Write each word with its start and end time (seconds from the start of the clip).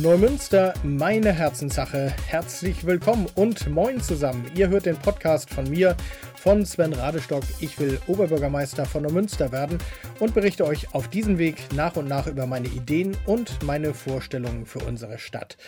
Neumünster, 0.00 0.72
meine 0.82 1.30
Herzenssache. 1.30 2.14
Herzlich 2.26 2.86
willkommen 2.86 3.26
und 3.34 3.68
moin 3.68 4.00
zusammen. 4.00 4.50
Ihr 4.54 4.70
hört 4.70 4.86
den 4.86 4.96
Podcast 4.96 5.50
von 5.50 5.68
mir, 5.68 5.94
von 6.36 6.64
Sven 6.64 6.94
Radestock. 6.94 7.42
Ich 7.58 7.78
will 7.78 8.00
Oberbürgermeister 8.06 8.86
von 8.86 9.02
Neumünster 9.02 9.52
werden 9.52 9.76
und 10.18 10.32
berichte 10.32 10.64
euch 10.64 10.94
auf 10.94 11.08
diesem 11.08 11.36
Weg 11.36 11.56
nach 11.74 11.96
und 11.96 12.08
nach 12.08 12.26
über 12.26 12.46
meine 12.46 12.68
Ideen 12.68 13.14
und 13.26 13.62
meine 13.62 13.92
Vorstellungen 13.92 14.64
für 14.64 14.78
unsere 14.78 15.18
Stadt. 15.18 15.58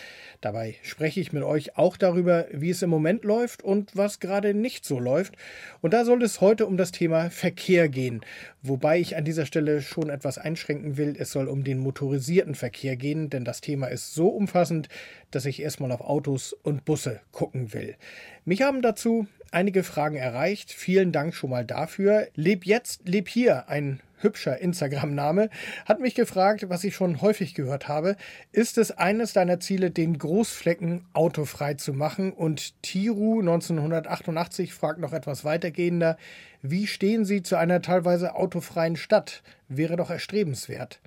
Dabei 0.43 0.75
spreche 0.83 1.21
ich 1.21 1.31
mit 1.31 1.41
euch 1.43 1.77
auch 1.77 1.95
darüber, 1.95 2.47
wie 2.51 2.69
es 2.69 2.81
im 2.81 2.89
Moment 2.89 3.23
läuft 3.23 3.63
und 3.63 3.95
was 3.95 4.19
gerade 4.19 4.53
nicht 4.53 4.83
so 4.83 4.99
läuft. 4.99 5.37
Und 5.79 5.93
da 5.93 6.03
soll 6.03 6.21
es 6.21 6.41
heute 6.41 6.67
um 6.67 6.75
das 6.75 6.91
Thema 6.91 7.29
Verkehr 7.29 7.87
gehen. 7.87 8.19
Wobei 8.61 8.99
ich 8.99 9.15
an 9.15 9.23
dieser 9.23 9.45
Stelle 9.45 9.81
schon 9.81 10.09
etwas 10.09 10.37
einschränken 10.37 10.97
will. 10.97 11.15
Es 11.17 11.31
soll 11.31 11.47
um 11.47 11.63
den 11.63 11.79
motorisierten 11.79 12.55
Verkehr 12.55 12.97
gehen, 12.97 13.29
denn 13.29 13.45
das 13.45 13.61
Thema 13.61 13.87
ist 13.87 14.13
so 14.15 14.27
umfassend, 14.27 14.89
dass 15.31 15.45
ich 15.45 15.61
erstmal 15.61 15.93
auf 15.93 16.01
Autos 16.01 16.51
und 16.51 16.83
Busse 16.83 17.21
gucken 17.31 17.71
will. 17.71 17.95
Mich 18.43 18.63
haben 18.63 18.81
dazu 18.81 19.27
einige 19.53 19.83
Fragen 19.83 20.15
erreicht. 20.15 20.71
Vielen 20.71 21.11
Dank 21.11 21.35
schon 21.35 21.49
mal 21.49 21.65
dafür. 21.65 22.27
Leb 22.35 22.65
jetzt, 22.65 23.07
leb 23.07 23.29
hier, 23.29 23.69
ein 23.69 24.01
hübscher 24.23 24.59
Instagram-Name, 24.59 25.49
hat 25.85 25.99
mich 25.99 26.15
gefragt, 26.15 26.65
was 26.69 26.83
ich 26.83 26.95
schon 26.95 27.21
häufig 27.21 27.53
gehört 27.53 27.87
habe. 27.87 28.15
Ist 28.51 28.77
es 28.77 28.91
eines 28.91 29.33
deiner 29.33 29.59
Ziele, 29.59 29.91
den 29.91 30.17
Großflecken 30.17 31.05
autofrei 31.13 31.75
zu 31.75 31.93
machen? 31.93 32.31
Und 32.31 32.81
Tiru 32.81 33.39
1988 33.41 34.73
fragt 34.73 34.99
noch 34.99 35.13
etwas 35.13 35.43
weitergehender. 35.43 36.17
Wie 36.61 36.87
stehen 36.87 37.25
Sie 37.25 37.43
zu 37.43 37.57
einer 37.57 37.81
teilweise 37.81 38.35
autofreien 38.35 38.95
Stadt? 38.95 39.43
Wäre 39.67 39.97
doch 39.97 40.09
erstrebenswert. 40.09 41.01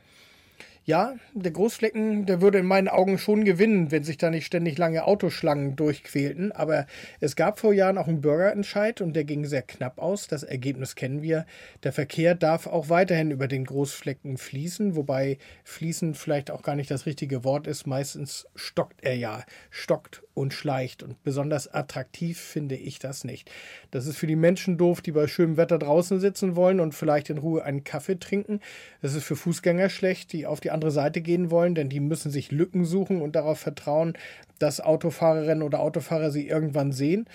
Ja, 0.89 1.17
der 1.35 1.51
Großflecken, 1.51 2.27
der 2.27 2.41
würde 2.41 2.59
in 2.59 2.67
meinen 2.67 2.87
Augen 2.87 3.19
schon 3.19 3.45
gewinnen, 3.45 3.91
wenn 3.91 4.05
sich 4.05 4.19
da 4.19 4.31
nicht 4.31 4.47
ständig 4.47 4.79
lange 4.79 5.05
Autoschlangen 5.05 5.75
durchquälten. 5.75 6.53
Aber 6.53 6.87
es 7.19 7.35
gab 7.35 7.59
vor 7.59 7.73
Jahren 7.73 7.99
auch 7.99 8.07
einen 8.07 8.21
Bürgerentscheid 8.21 9.01
und 9.01 9.15
der 9.15 9.25
ging 9.25 9.45
sehr 9.47 9.63
knapp 9.63 9.99
aus. 9.99 10.29
Das 10.29 10.45
Ergebnis 10.45 10.95
kennen 10.95 11.23
wir. 11.23 11.45
Der 11.83 11.93
Verkehr 11.93 12.37
darf 12.37 12.69
auch 12.69 12.89
weiterhin 12.89 13.33
über 13.33 13.49
den 13.49 13.65
Großflecken 13.65 14.37
fließen, 14.39 14.95
wobei 14.95 15.39
fließen 15.65 16.15
vielleicht 16.15 16.53
auch 16.53 16.63
gar 16.63 16.77
nicht 16.77 16.93
das 16.93 17.05
richtige 17.05 17.43
Wort 17.43 17.67
ist. 17.67 17.89
Meistens 17.89 18.47
stockt 18.55 19.03
er 19.03 19.17
ja, 19.17 19.45
stockt 19.71 20.23
und 20.37 20.53
schleicht. 20.53 21.03
Und 21.03 21.23
besonders 21.23 21.73
attraktiv 21.73 22.39
finde 22.39 22.77
ich 22.77 22.99
das 22.99 23.25
nicht. 23.25 23.51
Das 23.91 24.07
ist 24.07 24.19
für 24.19 24.27
die 24.27 24.37
Menschen 24.37 24.77
doof, 24.77 25.01
die 25.01 25.13
bei 25.13 25.27
schönem 25.27 25.57
Wetter 25.57 25.79
draußen 25.79 26.21
sitzen 26.21 26.57
wollen 26.57 26.79
und 26.79 26.95
vielleicht 26.95 27.31
in 27.31 27.39
Ruhe 27.39 27.65
einen 27.65 27.85
Kaffee 27.85 28.19
trinken. 28.19 28.61
Das 29.01 29.15
ist 29.15 29.25
für 29.25 29.37
Fußgänger 29.37 29.89
schlecht, 29.89 30.33
die 30.33 30.47
auf 30.47 30.61
die 30.61 30.71
andere 30.71 30.91
Seite 30.91 31.23
gehen 31.23 31.51
wollen, 31.51 31.75
denn 31.75 31.89
die 31.89 32.01
müssen 32.01 32.31
sich 32.31 32.53
Lücken 32.53 32.85
suchen 32.85 33.23
und 33.23 33.35
darauf 33.35 33.59
vertrauen, 33.59 34.13
dass 34.59 34.81
Autofahrerinnen 34.81 35.63
oder 35.63 35.81
Autofahrer 35.81 36.31
sie 36.31 36.47
irgendwann 36.47 36.93
sehen. 36.93 37.27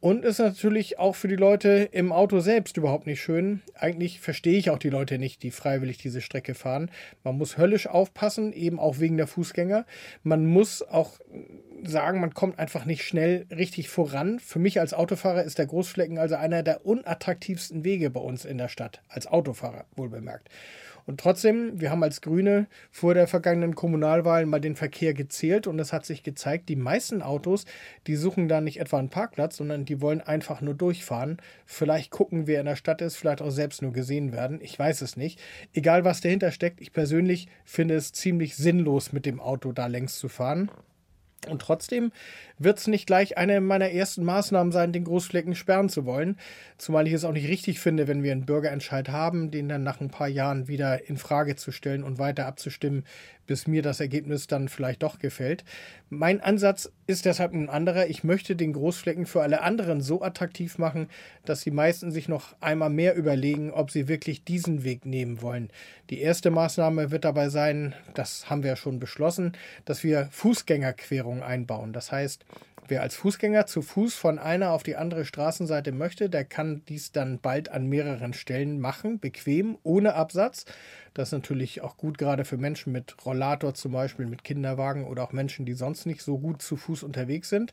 Und 0.00 0.24
ist 0.24 0.38
natürlich 0.38 1.00
auch 1.00 1.16
für 1.16 1.26
die 1.26 1.34
Leute 1.34 1.88
im 1.90 2.12
Auto 2.12 2.38
selbst 2.38 2.76
überhaupt 2.76 3.08
nicht 3.08 3.20
schön. 3.20 3.62
Eigentlich 3.74 4.20
verstehe 4.20 4.56
ich 4.56 4.70
auch 4.70 4.78
die 4.78 4.90
Leute 4.90 5.18
nicht, 5.18 5.42
die 5.42 5.50
freiwillig 5.50 5.98
diese 5.98 6.20
Strecke 6.20 6.54
fahren. 6.54 6.90
Man 7.24 7.36
muss 7.36 7.58
höllisch 7.58 7.88
aufpassen, 7.88 8.52
eben 8.52 8.78
auch 8.78 9.00
wegen 9.00 9.16
der 9.16 9.26
Fußgänger. 9.26 9.86
Man 10.22 10.46
muss 10.46 10.82
auch 10.82 11.18
sagen, 11.84 12.20
man 12.20 12.34
kommt 12.34 12.58
einfach 12.58 12.84
nicht 12.84 13.04
schnell 13.04 13.46
richtig 13.50 13.88
voran. 13.88 14.38
Für 14.38 14.58
mich 14.58 14.80
als 14.80 14.94
Autofahrer 14.94 15.44
ist 15.44 15.58
der 15.58 15.66
Großflecken 15.66 16.18
also 16.18 16.34
einer 16.34 16.62
der 16.62 16.86
unattraktivsten 16.86 17.84
Wege 17.84 18.10
bei 18.10 18.20
uns 18.20 18.44
in 18.44 18.58
der 18.58 18.68
Stadt. 18.68 19.02
Als 19.08 19.26
Autofahrer, 19.26 19.84
wohl 19.96 20.08
bemerkt. 20.08 20.48
Und 21.08 21.18
trotzdem, 21.20 21.80
wir 21.80 21.90
haben 21.90 22.02
als 22.02 22.20
Grüne 22.20 22.66
vor 22.90 23.14
der 23.14 23.26
vergangenen 23.26 23.74
Kommunalwahl 23.74 24.44
mal 24.44 24.60
den 24.60 24.76
Verkehr 24.76 25.14
gezählt 25.14 25.66
und 25.66 25.78
es 25.78 25.90
hat 25.90 26.04
sich 26.04 26.22
gezeigt, 26.22 26.68
die 26.68 26.76
meisten 26.76 27.22
Autos, 27.22 27.64
die 28.06 28.14
suchen 28.14 28.46
da 28.46 28.60
nicht 28.60 28.78
etwa 28.78 28.98
einen 28.98 29.08
Parkplatz, 29.08 29.56
sondern 29.56 29.86
die 29.86 30.02
wollen 30.02 30.20
einfach 30.20 30.60
nur 30.60 30.74
durchfahren. 30.74 31.38
Vielleicht 31.64 32.10
gucken, 32.10 32.46
wer 32.46 32.60
in 32.60 32.66
der 32.66 32.76
Stadt 32.76 33.00
ist, 33.00 33.16
vielleicht 33.16 33.40
auch 33.40 33.48
selbst 33.48 33.80
nur 33.80 33.94
gesehen 33.94 34.32
werden. 34.32 34.60
Ich 34.60 34.78
weiß 34.78 35.00
es 35.00 35.16
nicht. 35.16 35.40
Egal, 35.72 36.04
was 36.04 36.20
dahinter 36.20 36.50
steckt, 36.50 36.82
ich 36.82 36.92
persönlich 36.92 37.48
finde 37.64 37.94
es 37.94 38.12
ziemlich 38.12 38.56
sinnlos, 38.56 39.10
mit 39.10 39.24
dem 39.24 39.40
Auto 39.40 39.72
da 39.72 39.86
längs 39.86 40.18
zu 40.18 40.28
fahren. 40.28 40.70
Und 41.46 41.62
trotzdem 41.62 42.10
wird 42.58 42.78
es 42.78 42.88
nicht 42.88 43.06
gleich 43.06 43.38
eine 43.38 43.60
meiner 43.60 43.90
ersten 43.90 44.24
Maßnahmen 44.24 44.72
sein, 44.72 44.92
den 44.92 45.04
Großflecken 45.04 45.54
sperren 45.54 45.88
zu 45.88 46.04
wollen. 46.04 46.36
Zumal 46.78 47.06
ich 47.06 47.12
es 47.12 47.24
auch 47.24 47.32
nicht 47.32 47.48
richtig 47.48 47.78
finde, 47.78 48.08
wenn 48.08 48.22
wir 48.22 48.32
einen 48.32 48.46
Bürgerentscheid 48.46 49.08
haben, 49.08 49.50
den 49.50 49.68
dann 49.68 49.84
nach 49.84 50.00
ein 50.00 50.10
paar 50.10 50.28
Jahren 50.28 50.66
wieder 50.66 51.08
in 51.08 51.16
Frage 51.16 51.54
zu 51.54 51.70
stellen 51.70 52.02
und 52.02 52.18
weiter 52.18 52.46
abzustimmen, 52.46 53.04
bis 53.46 53.66
mir 53.66 53.82
das 53.82 54.00
Ergebnis 54.00 54.48
dann 54.48 54.68
vielleicht 54.68 55.02
doch 55.02 55.18
gefällt. 55.20 55.64
Mein 56.10 56.40
Ansatz 56.40 56.90
ist 57.08 57.24
deshalb 57.24 57.54
ein 57.54 57.70
anderer. 57.70 58.08
Ich 58.08 58.22
möchte 58.22 58.54
den 58.54 58.74
Großflecken 58.74 59.24
für 59.24 59.40
alle 59.40 59.62
anderen 59.62 60.02
so 60.02 60.20
attraktiv 60.20 60.76
machen, 60.76 61.08
dass 61.46 61.62
die 61.62 61.70
meisten 61.70 62.12
sich 62.12 62.28
noch 62.28 62.54
einmal 62.60 62.90
mehr 62.90 63.16
überlegen, 63.16 63.72
ob 63.72 63.90
sie 63.90 64.08
wirklich 64.08 64.44
diesen 64.44 64.84
Weg 64.84 65.06
nehmen 65.06 65.40
wollen. 65.40 65.70
Die 66.10 66.20
erste 66.20 66.50
Maßnahme 66.50 67.10
wird 67.10 67.24
dabei 67.24 67.48
sein, 67.48 67.94
das 68.12 68.50
haben 68.50 68.62
wir 68.62 68.70
ja 68.70 68.76
schon 68.76 69.00
beschlossen, 69.00 69.52
dass 69.86 70.04
wir 70.04 70.28
Fußgängerquerungen 70.30 71.42
einbauen. 71.42 71.94
Das 71.94 72.12
heißt, 72.12 72.44
Wer 72.90 73.02
als 73.02 73.16
Fußgänger 73.16 73.66
zu 73.66 73.82
Fuß 73.82 74.14
von 74.14 74.38
einer 74.38 74.70
auf 74.72 74.82
die 74.82 74.96
andere 74.96 75.26
Straßenseite 75.26 75.92
möchte, 75.92 76.30
der 76.30 76.46
kann 76.46 76.80
dies 76.88 77.12
dann 77.12 77.38
bald 77.38 77.70
an 77.70 77.86
mehreren 77.86 78.32
Stellen 78.32 78.80
machen, 78.80 79.18
bequem, 79.18 79.76
ohne 79.82 80.14
Absatz. 80.14 80.64
Das 81.18 81.30
ist 81.30 81.32
natürlich 81.32 81.80
auch 81.80 81.96
gut, 81.96 82.16
gerade 82.16 82.44
für 82.44 82.58
Menschen 82.58 82.92
mit 82.92 83.16
Rollator 83.26 83.74
zum 83.74 83.90
Beispiel, 83.90 84.26
mit 84.26 84.44
Kinderwagen 84.44 85.04
oder 85.04 85.24
auch 85.24 85.32
Menschen, 85.32 85.66
die 85.66 85.72
sonst 85.72 86.06
nicht 86.06 86.22
so 86.22 86.38
gut 86.38 86.62
zu 86.62 86.76
Fuß 86.76 87.02
unterwegs 87.02 87.48
sind. 87.48 87.72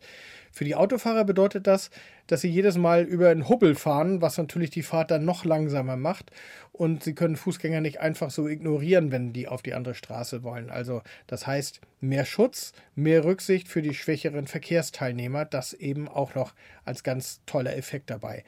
Für 0.51 0.66
die 0.66 0.73
Autofahrer 0.73 1.25
bedeutet 1.25 1.67
das, 1.67 1.91
dass 2.25 2.41
sie 2.41 2.50
jedes 2.50 2.75
Mal 2.75 3.03
über 3.03 3.29
einen 3.29 3.47
Hubbel 3.47 3.75
fahren, 3.75 4.19
was 4.19 4.39
natürlich 4.39 4.72
die 4.72 4.81
Fahrt 4.81 5.11
dann 5.11 5.25
noch 5.25 5.45
langsamer 5.45 5.95
macht. 5.95 6.31
Und 6.72 7.03
sie 7.03 7.13
können 7.13 7.35
Fußgänger 7.35 7.81
nicht 7.81 8.00
einfach 8.00 8.31
so 8.31 8.47
ignorieren, 8.47 9.11
wenn 9.11 9.31
die 9.31 9.47
auf 9.47 9.61
die 9.61 9.75
andere 9.75 9.94
Straße 9.94 10.41
wollen. 10.41 10.72
Also 10.72 11.03
das 11.28 11.45
heißt, 11.45 11.81
mehr 12.01 12.25
Schutz, 12.25 12.73
mehr 12.95 13.23
Rücksicht 13.25 13.67
für 13.67 13.84
die 13.84 13.94
schwächeren 13.94 14.47
Verkehrsteilnehmer, 14.47 15.45
das 15.45 15.73
eben 15.73 16.07
auch 16.07 16.34
noch 16.34 16.55
als 16.84 17.03
ganz 17.03 17.41
toller 17.45 17.78
Effekt 17.78 18.09
dabei. 18.09 18.44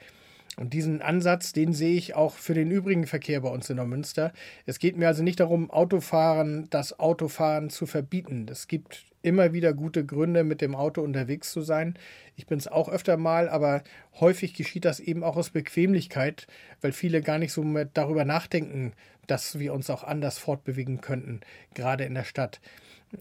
Und 0.58 0.74
diesen 0.74 1.02
Ansatz, 1.02 1.52
den 1.52 1.72
sehe 1.72 1.96
ich 1.96 2.16
auch 2.16 2.34
für 2.34 2.52
den 2.52 2.70
übrigen 2.72 3.06
Verkehr 3.06 3.40
bei 3.40 3.48
uns 3.48 3.70
in 3.70 3.76
Neumünster. 3.76 4.32
Es 4.66 4.80
geht 4.80 4.96
mir 4.96 5.06
also 5.06 5.22
nicht 5.22 5.38
darum, 5.38 5.70
Autofahren, 5.70 6.66
das 6.70 6.98
Autofahren 6.98 7.70
zu 7.70 7.86
verbieten. 7.86 8.46
Es 8.50 8.66
gibt 8.66 9.06
immer 9.22 9.52
wieder 9.52 9.72
gute 9.72 10.04
Gründe, 10.04 10.42
mit 10.42 10.60
dem 10.60 10.74
Auto 10.74 11.02
unterwegs 11.02 11.52
zu 11.52 11.60
sein. 11.60 11.94
Ich 12.34 12.46
bin 12.46 12.58
es 12.58 12.66
auch 12.66 12.88
öfter 12.88 13.16
mal, 13.16 13.48
aber 13.48 13.84
häufig 14.18 14.52
geschieht 14.54 14.84
das 14.84 14.98
eben 14.98 15.22
auch 15.22 15.36
aus 15.36 15.50
Bequemlichkeit, 15.50 16.48
weil 16.80 16.90
viele 16.90 17.22
gar 17.22 17.38
nicht 17.38 17.52
so 17.52 17.64
darüber 17.94 18.24
nachdenken, 18.24 18.94
dass 19.28 19.60
wir 19.60 19.72
uns 19.72 19.90
auch 19.90 20.02
anders 20.02 20.38
fortbewegen 20.38 21.00
könnten, 21.00 21.40
gerade 21.74 22.02
in 22.04 22.14
der 22.14 22.24
Stadt. 22.24 22.60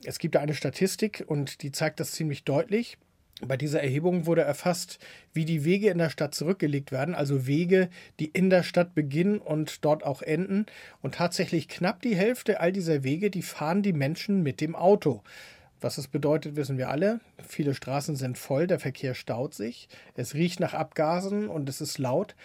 Es 0.04 0.18
gibt 0.18 0.34
da 0.34 0.40
eine 0.40 0.56
Statistik 0.56 1.24
und 1.28 1.62
die 1.62 1.72
zeigt 1.72 2.00
das 2.00 2.12
ziemlich 2.12 2.46
deutlich. 2.46 2.98
Bei 3.46 3.56
dieser 3.56 3.84
Erhebung 3.84 4.26
wurde 4.26 4.42
erfasst, 4.42 4.98
wie 5.32 5.46
die 5.46 5.64
Wege 5.64 5.92
in 5.92 6.00
der 6.00 6.10
Stadt 6.10 6.34
zurückgelegt 6.34 6.92
werden, 6.92 7.14
also 7.14 7.46
Wege, 7.46 7.90
die 8.20 8.26
in 8.26 8.50
der 8.50 8.64
Stadt 8.64 8.96
beginnen 8.96 9.38
und 9.38 9.86
dort 9.86 10.04
auch 10.04 10.24
enden. 10.24 10.66
Und 11.04 11.16
tatsächlich 11.16 11.68
knapp 11.68 12.02
die 12.02 12.16
Hälfte 12.16 12.60
all 12.60 12.72
dieser 12.72 13.04
Wege, 13.04 13.30
die 13.30 13.44
fahren 13.44 13.84
die 13.84 13.94
Menschen 13.94 14.42
mit 14.42 14.60
dem 14.60 14.76
Auto. 14.76 15.22
Was 15.82 15.98
das 15.98 16.08
bedeutet, 16.08 16.56
wissen 16.56 16.80
wir 16.80 16.90
alle. 16.90 17.20
Viele 17.48 17.76
Straßen 17.76 18.16
sind 18.16 18.40
voll, 18.40 18.66
der 18.66 18.80
Verkehr 18.80 19.14
staut 19.14 19.54
sich, 19.54 19.88
es 20.16 20.34
riecht 20.34 20.60
nach 20.60 20.74
Abgasen 20.74 21.48
und 21.48 21.70
es 21.70 21.82
ist 21.82 22.00
laut. 22.00 22.36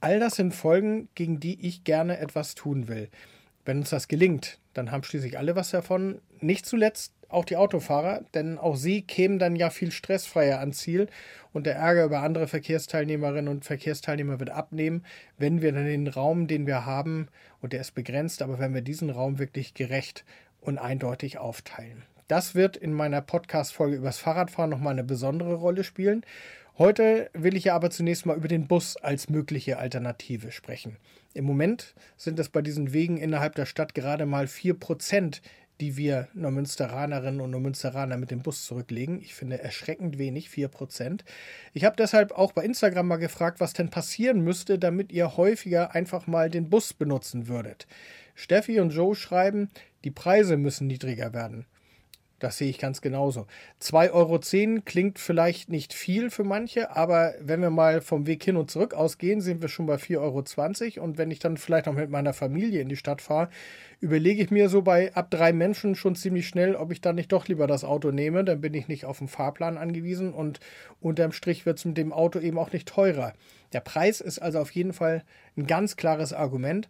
All 0.00 0.18
das 0.18 0.36
sind 0.36 0.54
Folgen, 0.54 1.08
gegen 1.14 1.40
die 1.40 1.66
ich 1.66 1.84
gerne 1.84 2.18
etwas 2.18 2.54
tun 2.54 2.88
will. 2.88 3.10
Wenn 3.66 3.80
uns 3.80 3.90
das 3.90 4.08
gelingt, 4.08 4.58
dann 4.72 4.90
haben 4.90 5.02
schließlich 5.02 5.36
alle 5.36 5.56
was 5.56 5.70
davon. 5.70 6.22
Nicht 6.40 6.64
zuletzt 6.64 7.12
auch 7.28 7.44
die 7.44 7.56
Autofahrer, 7.56 8.22
denn 8.34 8.58
auch 8.58 8.76
sie 8.76 9.02
kämen 9.02 9.38
dann 9.38 9.56
ja 9.56 9.70
viel 9.70 9.90
stressfreier 9.90 10.60
ans 10.60 10.78
Ziel 10.78 11.08
und 11.52 11.66
der 11.66 11.76
Ärger 11.76 12.04
über 12.04 12.20
andere 12.20 12.48
Verkehrsteilnehmerinnen 12.48 13.48
und 13.48 13.64
Verkehrsteilnehmer 13.64 14.40
wird 14.40 14.50
abnehmen, 14.50 15.04
wenn 15.36 15.60
wir 15.60 15.72
dann 15.72 15.84
den 15.84 16.08
Raum, 16.08 16.46
den 16.46 16.66
wir 16.66 16.86
haben, 16.86 17.28
und 17.60 17.72
der 17.72 17.80
ist 17.80 17.94
begrenzt, 17.94 18.42
aber 18.42 18.58
wenn 18.58 18.74
wir 18.74 18.82
diesen 18.82 19.10
Raum 19.10 19.38
wirklich 19.38 19.74
gerecht 19.74 20.24
und 20.60 20.78
eindeutig 20.78 21.38
aufteilen. 21.38 22.04
Das 22.28 22.54
wird 22.54 22.76
in 22.76 22.92
meiner 22.92 23.22
Podcast-Folge 23.22 23.96
übers 23.96 24.18
Fahrradfahren 24.18 24.70
nochmal 24.70 24.92
eine 24.92 25.04
besondere 25.04 25.54
Rolle 25.54 25.82
spielen. 25.82 26.24
Heute 26.76 27.30
will 27.32 27.56
ich 27.56 27.64
ja 27.64 27.74
aber 27.74 27.90
zunächst 27.90 28.26
mal 28.26 28.36
über 28.36 28.48
den 28.48 28.68
Bus 28.68 28.96
als 28.96 29.30
mögliche 29.30 29.78
Alternative 29.78 30.52
sprechen. 30.52 30.96
Im 31.34 31.44
Moment 31.44 31.94
sind 32.16 32.38
es 32.38 32.50
bei 32.50 32.62
diesen 32.62 32.92
Wegen 32.92 33.16
innerhalb 33.16 33.54
der 33.54 33.66
Stadt 33.66 33.94
gerade 33.94 34.26
mal 34.26 34.44
4%, 34.44 35.40
die 35.80 35.96
wir 35.96 36.28
Neumünsteranerinnen 36.34 37.40
und 37.40 37.50
Neumünsteraner 37.50 38.16
mit 38.16 38.30
dem 38.30 38.42
Bus 38.42 38.64
zurücklegen. 38.64 39.20
Ich 39.20 39.34
finde 39.34 39.62
erschreckend 39.62 40.18
wenig, 40.18 40.48
4%. 40.48 41.20
Ich 41.72 41.84
habe 41.84 41.96
deshalb 41.96 42.32
auch 42.32 42.52
bei 42.52 42.64
Instagram 42.64 43.06
mal 43.06 43.16
gefragt, 43.16 43.60
was 43.60 43.72
denn 43.72 43.90
passieren 43.90 44.40
müsste, 44.40 44.78
damit 44.78 45.12
ihr 45.12 45.36
häufiger 45.36 45.94
einfach 45.94 46.26
mal 46.26 46.50
den 46.50 46.68
Bus 46.68 46.92
benutzen 46.92 47.48
würdet. 47.48 47.86
Steffi 48.34 48.80
und 48.80 48.90
Joe 48.90 49.14
schreiben, 49.14 49.68
die 50.04 50.10
Preise 50.10 50.56
müssen 50.56 50.86
niedriger 50.86 51.32
werden. 51.32 51.66
Das 52.38 52.56
sehe 52.56 52.70
ich 52.70 52.78
ganz 52.78 53.00
genauso. 53.00 53.46
2,10 53.82 54.12
Euro 54.12 54.80
klingt 54.84 55.18
vielleicht 55.18 55.70
nicht 55.70 55.92
viel 55.92 56.30
für 56.30 56.44
manche, 56.44 56.94
aber 56.94 57.34
wenn 57.40 57.60
wir 57.60 57.70
mal 57.70 58.00
vom 58.00 58.26
Weg 58.26 58.44
hin 58.44 58.56
und 58.56 58.70
zurück 58.70 58.94
ausgehen, 58.94 59.40
sind 59.40 59.60
wir 59.60 59.68
schon 59.68 59.86
bei 59.86 59.96
4,20 59.96 60.18
Euro. 60.98 61.04
Und 61.04 61.18
wenn 61.18 61.30
ich 61.32 61.40
dann 61.40 61.56
vielleicht 61.56 61.86
noch 61.86 61.94
mit 61.94 62.10
meiner 62.10 62.32
Familie 62.32 62.80
in 62.80 62.88
die 62.88 62.96
Stadt 62.96 63.22
fahre, 63.22 63.48
überlege 64.00 64.42
ich 64.42 64.52
mir 64.52 64.68
so 64.68 64.82
bei 64.82 65.12
ab 65.14 65.30
drei 65.30 65.52
Menschen 65.52 65.96
schon 65.96 66.14
ziemlich 66.14 66.46
schnell, 66.46 66.76
ob 66.76 66.92
ich 66.92 67.00
dann 67.00 67.16
nicht 67.16 67.32
doch 67.32 67.48
lieber 67.48 67.66
das 67.66 67.82
Auto 67.82 68.12
nehme. 68.12 68.44
Dann 68.44 68.60
bin 68.60 68.74
ich 68.74 68.86
nicht 68.86 69.04
auf 69.04 69.18
den 69.18 69.28
Fahrplan 69.28 69.76
angewiesen 69.76 70.32
und 70.32 70.60
unterm 71.00 71.32
Strich 71.32 71.66
wird 71.66 71.78
es 71.78 71.84
mit 71.84 71.96
dem 71.96 72.12
Auto 72.12 72.38
eben 72.38 72.58
auch 72.58 72.72
nicht 72.72 72.88
teurer. 72.88 73.32
Der 73.72 73.80
Preis 73.80 74.20
ist 74.20 74.38
also 74.38 74.60
auf 74.60 74.70
jeden 74.70 74.92
Fall 74.92 75.24
ein 75.56 75.66
ganz 75.66 75.96
klares 75.96 76.32
Argument 76.32 76.88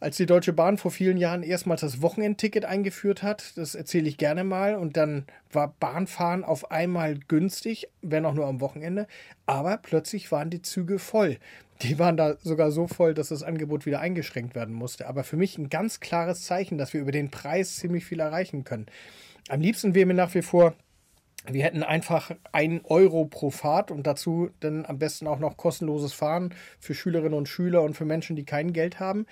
als 0.00 0.16
die 0.16 0.26
Deutsche 0.26 0.52
Bahn 0.52 0.78
vor 0.78 0.90
vielen 0.90 1.16
Jahren 1.16 1.42
erstmals 1.42 1.80
das 1.80 2.02
Wochenendticket 2.02 2.64
eingeführt 2.64 3.22
hat, 3.22 3.56
das 3.56 3.74
erzähle 3.74 4.08
ich 4.08 4.18
gerne 4.18 4.44
mal, 4.44 4.74
und 4.74 4.96
dann 4.96 5.24
war 5.50 5.74
Bahnfahren 5.80 6.44
auf 6.44 6.70
einmal 6.70 7.18
günstig, 7.28 7.88
wenn 8.02 8.26
auch 8.26 8.34
nur 8.34 8.46
am 8.46 8.60
Wochenende, 8.60 9.06
aber 9.46 9.78
plötzlich 9.78 10.30
waren 10.32 10.50
die 10.50 10.62
Züge 10.62 10.98
voll. 10.98 11.38
Die 11.82 11.98
waren 11.98 12.16
da 12.16 12.36
sogar 12.38 12.70
so 12.70 12.86
voll, 12.86 13.12
dass 13.12 13.28
das 13.28 13.42
Angebot 13.42 13.84
wieder 13.84 14.00
eingeschränkt 14.00 14.54
werden 14.54 14.74
musste. 14.74 15.06
Aber 15.06 15.24
für 15.24 15.36
mich 15.36 15.58
ein 15.58 15.68
ganz 15.68 16.00
klares 16.00 16.42
Zeichen, 16.42 16.78
dass 16.78 16.94
wir 16.94 17.02
über 17.02 17.12
den 17.12 17.30
Preis 17.30 17.76
ziemlich 17.76 18.06
viel 18.06 18.20
erreichen 18.20 18.64
können. 18.64 18.86
Am 19.48 19.60
liebsten 19.60 19.94
wäre 19.94 20.06
mir 20.06 20.14
nach 20.14 20.34
wie 20.34 20.42
vor 20.42 20.74
wir 21.50 21.64
hätten 21.64 21.82
einfach 21.82 22.30
ein 22.52 22.80
Euro 22.84 23.24
pro 23.24 23.50
Fahrt 23.50 23.90
und 23.90 24.06
dazu 24.06 24.50
dann 24.60 24.84
am 24.84 24.98
besten 24.98 25.26
auch 25.26 25.38
noch 25.38 25.56
kostenloses 25.56 26.12
Fahren 26.12 26.54
für 26.80 26.94
Schülerinnen 26.94 27.34
und 27.34 27.48
Schüler 27.48 27.82
und 27.82 27.94
für 27.94 28.04
Menschen, 28.04 28.36
die 28.36 28.44
kein 28.44 28.72
Geld 28.72 29.00
haben. 29.00 29.26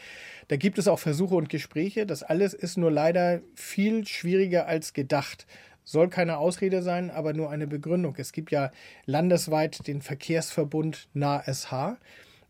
Da 0.48 0.56
gibt 0.56 0.78
es 0.78 0.88
auch 0.88 0.98
Versuche 0.98 1.34
und 1.34 1.48
Gespräche. 1.48 2.06
Das 2.06 2.22
alles 2.22 2.54
ist 2.54 2.76
nur 2.76 2.90
leider 2.90 3.40
viel 3.54 4.06
schwieriger 4.06 4.66
als 4.66 4.92
gedacht. 4.92 5.46
Soll 5.84 6.08
keine 6.08 6.38
Ausrede 6.38 6.82
sein, 6.82 7.10
aber 7.10 7.34
nur 7.34 7.50
eine 7.50 7.66
Begründung. 7.66 8.14
Es 8.16 8.32
gibt 8.32 8.50
ja 8.50 8.70
landesweit 9.04 9.86
den 9.86 10.00
Verkehrsverbund 10.00 11.08
NASH. 11.12 11.98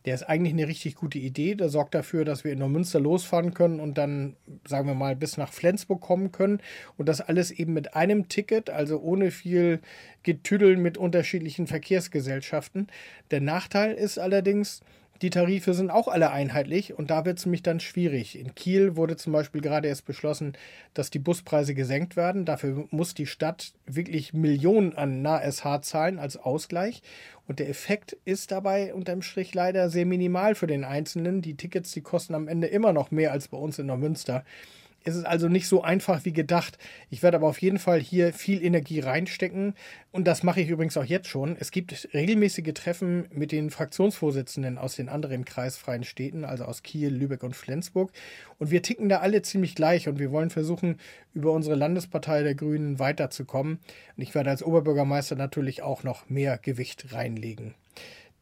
Der 0.04 0.14
ist 0.14 0.24
eigentlich 0.24 0.52
eine 0.52 0.68
richtig 0.68 0.96
gute 0.96 1.18
Idee. 1.18 1.54
Der 1.54 1.70
sorgt 1.70 1.94
dafür, 1.94 2.24
dass 2.24 2.44
wir 2.44 2.52
in 2.52 2.58
Neumünster 2.58 3.00
losfahren 3.00 3.54
können 3.54 3.80
und 3.80 3.96
dann, 3.96 4.36
sagen 4.66 4.86
wir 4.86 4.94
mal, 4.94 5.16
bis 5.16 5.38
nach 5.38 5.52
Flensburg 5.52 6.02
kommen 6.02 6.30
können. 6.30 6.60
Und 6.98 7.08
das 7.08 7.22
alles 7.22 7.50
eben 7.50 7.72
mit 7.72 7.94
einem 7.94 8.28
Ticket, 8.28 8.68
also 8.68 9.00
ohne 9.00 9.30
viel 9.30 9.80
Getüdel 10.22 10.76
mit 10.76 10.98
unterschiedlichen 10.98 11.66
Verkehrsgesellschaften. 11.66 12.88
Der 13.30 13.40
Nachteil 13.40 13.94
ist 13.94 14.18
allerdings, 14.18 14.82
die 15.24 15.30
Tarife 15.30 15.72
sind 15.72 15.88
auch 15.88 16.06
alle 16.06 16.32
einheitlich 16.32 16.92
und 16.92 17.08
da 17.08 17.24
wird 17.24 17.38
es 17.38 17.46
nämlich 17.46 17.62
dann 17.62 17.80
schwierig. 17.80 18.38
In 18.38 18.54
Kiel 18.54 18.94
wurde 18.94 19.16
zum 19.16 19.32
Beispiel 19.32 19.62
gerade 19.62 19.88
erst 19.88 20.04
beschlossen, 20.04 20.52
dass 20.92 21.08
die 21.08 21.18
Buspreise 21.18 21.74
gesenkt 21.74 22.14
werden. 22.14 22.44
Dafür 22.44 22.86
muss 22.90 23.14
die 23.14 23.24
Stadt 23.24 23.72
wirklich 23.86 24.34
Millionen 24.34 24.92
an 24.94 25.22
NASH 25.22 25.62
zahlen 25.80 26.18
als 26.18 26.36
Ausgleich. 26.36 27.02
Und 27.46 27.58
der 27.58 27.70
Effekt 27.70 28.18
ist 28.26 28.50
dabei 28.50 28.92
unterm 28.92 29.22
Strich 29.22 29.54
leider 29.54 29.88
sehr 29.88 30.04
minimal 30.04 30.54
für 30.54 30.66
den 30.66 30.84
Einzelnen. 30.84 31.40
Die 31.40 31.56
Tickets, 31.56 31.92
die 31.92 32.02
kosten 32.02 32.34
am 32.34 32.46
Ende 32.46 32.66
immer 32.66 32.92
noch 32.92 33.10
mehr 33.10 33.32
als 33.32 33.48
bei 33.48 33.56
uns 33.56 33.78
in 33.78 33.86
Neumünster 33.86 34.44
ist 34.44 34.83
es 35.06 35.24
also 35.24 35.48
nicht 35.48 35.68
so 35.68 35.82
einfach 35.82 36.24
wie 36.24 36.32
gedacht. 36.32 36.78
Ich 37.10 37.22
werde 37.22 37.36
aber 37.36 37.48
auf 37.48 37.60
jeden 37.60 37.78
Fall 37.78 38.00
hier 38.00 38.32
viel 38.32 38.64
Energie 38.64 39.00
reinstecken 39.00 39.74
und 40.12 40.26
das 40.26 40.42
mache 40.42 40.60
ich 40.60 40.68
übrigens 40.68 40.96
auch 40.96 41.04
jetzt 41.04 41.28
schon. 41.28 41.56
Es 41.58 41.70
gibt 41.70 42.08
regelmäßige 42.14 42.72
Treffen 42.74 43.26
mit 43.30 43.52
den 43.52 43.70
Fraktionsvorsitzenden 43.70 44.78
aus 44.78 44.96
den 44.96 45.08
anderen 45.08 45.44
kreisfreien 45.44 46.04
Städten, 46.04 46.44
also 46.44 46.64
aus 46.64 46.82
Kiel, 46.82 47.10
Lübeck 47.10 47.42
und 47.42 47.54
Flensburg. 47.54 48.12
Und 48.58 48.70
wir 48.70 48.82
ticken 48.82 49.08
da 49.08 49.18
alle 49.18 49.42
ziemlich 49.42 49.74
gleich 49.74 50.08
und 50.08 50.18
wir 50.18 50.30
wollen 50.30 50.50
versuchen, 50.50 50.98
über 51.34 51.52
unsere 51.52 51.76
Landespartei 51.76 52.42
der 52.42 52.54
Grünen 52.54 52.98
weiterzukommen. 52.98 53.80
Und 54.16 54.22
ich 54.22 54.34
werde 54.34 54.50
als 54.50 54.62
Oberbürgermeister 54.62 55.36
natürlich 55.36 55.82
auch 55.82 56.02
noch 56.02 56.28
mehr 56.30 56.58
Gewicht 56.58 57.12
reinlegen. 57.12 57.74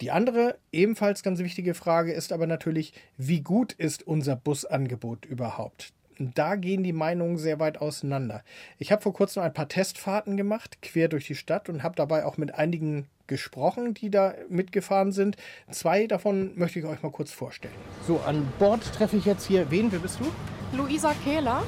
Die 0.01 0.11
andere 0.11 0.59
ebenfalls 0.73 1.23
ganz 1.23 1.39
wichtige 1.39 1.75
Frage 1.75 2.13
ist 2.13 2.33
aber 2.33 2.47
natürlich, 2.47 2.93
wie 3.17 3.41
gut 3.41 3.73
ist 3.73 4.07
unser 4.07 4.35
Busangebot 4.35 5.27
überhaupt? 5.27 5.93
Da 6.35 6.57
gehen 6.57 6.85
die 6.85 6.93
Meinungen 6.93 7.37
sehr 7.39 7.59
weit 7.59 7.81
auseinander. 7.81 8.43
Ich 8.79 8.93
habe 8.93 9.03
vor 9.03 9.13
kurzem 9.13 9.43
ein 9.43 9.53
paar 9.53 9.69
Testfahrten 9.69 10.37
gemacht, 10.37 10.79
quer 10.83 11.09
durch 11.09 11.27
die 11.27 11.35
Stadt 11.35 11.69
und 11.69 11.83
habe 11.83 11.97
dabei 11.97 12.25
auch 12.25 12.37
mit 12.37 12.55
einigen 12.55 13.07
gesprochen, 13.27 13.95
die 13.95 14.11
da 14.11 14.35
mitgefahren 14.49 15.13
sind. 15.13 15.37
Zwei 15.71 16.07
davon 16.07 16.53
möchte 16.57 16.79
ich 16.79 16.85
euch 16.85 17.03
mal 17.03 17.11
kurz 17.11 17.33
vorstellen. 17.33 17.75
So, 18.07 18.21
an 18.27 18.47
Bord 18.59 18.83
treffe 18.95 19.17
ich 19.17 19.25
jetzt 19.25 19.47
hier, 19.47 19.71
wen, 19.71 19.91
wer 19.91 20.01
bist 20.01 20.19
du? 20.21 20.77
Luisa 20.77 21.15
Kehler. 21.25 21.63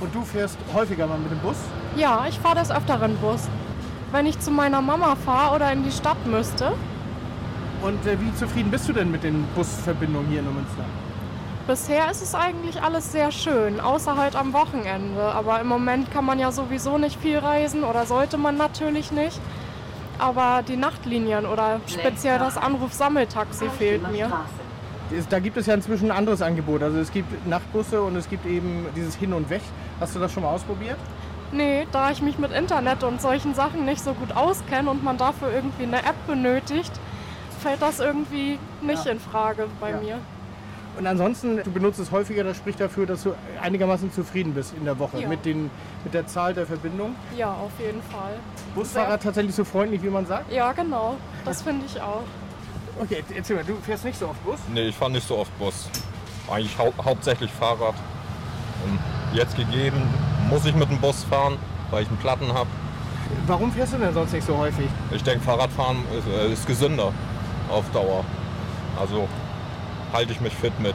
Und 0.00 0.14
du 0.14 0.22
fährst 0.22 0.58
häufiger 0.74 1.06
mal 1.06 1.18
mit 1.18 1.30
dem 1.30 1.38
Bus? 1.38 1.56
Ja, 1.96 2.26
ich 2.28 2.38
fahre 2.38 2.58
des 2.58 2.70
Öfteren 2.70 3.16
Bus. 3.18 3.48
Wenn 4.10 4.26
ich 4.26 4.38
zu 4.40 4.50
meiner 4.50 4.82
Mama 4.82 5.14
fahre 5.14 5.54
oder 5.54 5.72
in 5.72 5.84
die 5.84 5.92
Stadt 5.92 6.26
müsste. 6.26 6.72
Und 7.82 8.04
äh, 8.06 8.20
wie 8.20 8.34
zufrieden 8.34 8.70
bist 8.70 8.88
du 8.88 8.92
denn 8.92 9.10
mit 9.10 9.22
den 9.22 9.44
Busverbindungen 9.54 10.28
hier 10.28 10.40
in 10.40 10.52
Münster? 10.52 10.84
Bisher 11.66 12.10
ist 12.10 12.22
es 12.22 12.34
eigentlich 12.34 12.82
alles 12.82 13.12
sehr 13.12 13.30
schön, 13.30 13.78
außer 13.80 14.16
halt 14.16 14.34
am 14.34 14.52
Wochenende. 14.52 15.22
Aber 15.22 15.60
im 15.60 15.68
Moment 15.68 16.10
kann 16.10 16.24
man 16.24 16.40
ja 16.40 16.50
sowieso 16.50 16.98
nicht 16.98 17.20
viel 17.20 17.38
reisen 17.38 17.84
oder 17.84 18.04
sollte 18.04 18.36
man 18.36 18.56
natürlich 18.56 19.12
nicht. 19.12 19.40
Aber 20.18 20.62
die 20.66 20.76
Nachtlinien 20.76 21.46
oder 21.46 21.80
speziell 21.86 22.38
das 22.38 22.56
Anruf-Sammeltaxi 22.56 23.68
fehlt 23.70 24.10
mir. 24.10 24.30
Da 25.30 25.38
gibt 25.38 25.56
es 25.56 25.66
ja 25.66 25.74
inzwischen 25.74 26.10
ein 26.10 26.16
anderes 26.16 26.42
Angebot. 26.42 26.82
Also 26.82 26.98
es 26.98 27.12
gibt 27.12 27.46
Nachtbusse 27.46 28.02
und 28.02 28.16
es 28.16 28.28
gibt 28.28 28.44
eben 28.46 28.86
dieses 28.96 29.14
Hin 29.14 29.32
und 29.32 29.48
Weg. 29.48 29.62
Hast 30.00 30.16
du 30.16 30.20
das 30.20 30.32
schon 30.32 30.42
mal 30.42 30.50
ausprobiert? 30.50 30.96
Nee, 31.52 31.86
da 31.92 32.10
ich 32.10 32.22
mich 32.22 32.38
mit 32.38 32.50
Internet 32.50 33.04
und 33.04 33.20
solchen 33.20 33.54
Sachen 33.54 33.84
nicht 33.84 34.02
so 34.02 34.14
gut 34.14 34.34
auskenne 34.34 34.90
und 34.90 35.04
man 35.04 35.18
dafür 35.18 35.52
irgendwie 35.52 35.84
eine 35.84 35.98
App 35.98 36.26
benötigt, 36.26 36.92
fällt 37.60 37.82
das 37.82 38.00
irgendwie 38.00 38.58
nicht 38.80 39.04
ja. 39.04 39.12
in 39.12 39.20
Frage 39.20 39.68
bei 39.80 39.90
ja. 39.90 39.96
mir. 39.98 40.18
Und 40.98 41.06
ansonsten, 41.06 41.62
du 41.62 41.70
benutzt 41.70 41.98
es 41.98 42.10
häufiger, 42.10 42.44
das 42.44 42.58
spricht 42.58 42.78
dafür, 42.78 43.06
dass 43.06 43.22
du 43.22 43.34
einigermaßen 43.60 44.12
zufrieden 44.12 44.52
bist 44.52 44.74
in 44.76 44.84
der 44.84 44.98
Woche 44.98 45.20
ja. 45.20 45.28
mit, 45.28 45.44
den, 45.44 45.70
mit 46.04 46.12
der 46.12 46.26
Zahl 46.26 46.52
der 46.52 46.66
Verbindungen. 46.66 47.16
Ja, 47.36 47.50
auf 47.52 47.72
jeden 47.78 48.02
Fall. 48.02 48.34
Busfahrer 48.74 49.10
Sehr. 49.10 49.20
tatsächlich 49.20 49.54
so 49.54 49.64
freundlich, 49.64 50.02
wie 50.02 50.10
man 50.10 50.26
sagt? 50.26 50.52
Ja, 50.52 50.72
genau. 50.72 51.16
Das 51.44 51.62
finde 51.62 51.86
ich 51.86 52.00
auch. 52.00 52.24
Okay, 53.00 53.24
erzähl 53.34 53.56
mal, 53.56 53.64
du 53.64 53.76
fährst 53.76 54.04
nicht 54.04 54.18
so 54.18 54.28
oft 54.28 54.44
Bus? 54.44 54.58
Nee, 54.72 54.88
ich 54.88 54.96
fahre 54.96 55.12
nicht 55.12 55.26
so 55.26 55.38
oft 55.38 55.58
Bus. 55.58 55.88
Eigentlich 56.50 56.76
hau 56.76 56.92
hauptsächlich 57.02 57.50
Fahrrad. 57.50 57.94
Und 58.84 58.98
jetzt 59.32 59.56
gegeben 59.56 60.02
muss 60.50 60.66
ich 60.66 60.74
mit 60.74 60.90
dem 60.90 60.98
Bus 60.98 61.24
fahren, 61.24 61.56
weil 61.90 62.02
ich 62.02 62.08
einen 62.08 62.18
Platten 62.18 62.52
habe. 62.52 62.68
Warum 63.46 63.72
fährst 63.72 63.94
du 63.94 63.98
denn 63.98 64.12
sonst 64.12 64.32
nicht 64.32 64.46
so 64.46 64.58
häufig? 64.58 64.86
Ich 65.10 65.22
denke, 65.22 65.42
Fahrradfahren 65.42 65.98
ist, 66.18 66.26
äh, 66.28 66.52
ist 66.52 66.66
gesünder 66.66 67.12
auf 67.70 67.90
Dauer. 67.92 68.24
Also 69.00 69.26
halte 70.12 70.32
ich 70.32 70.40
mich 70.40 70.54
fit 70.54 70.78
mit. 70.80 70.94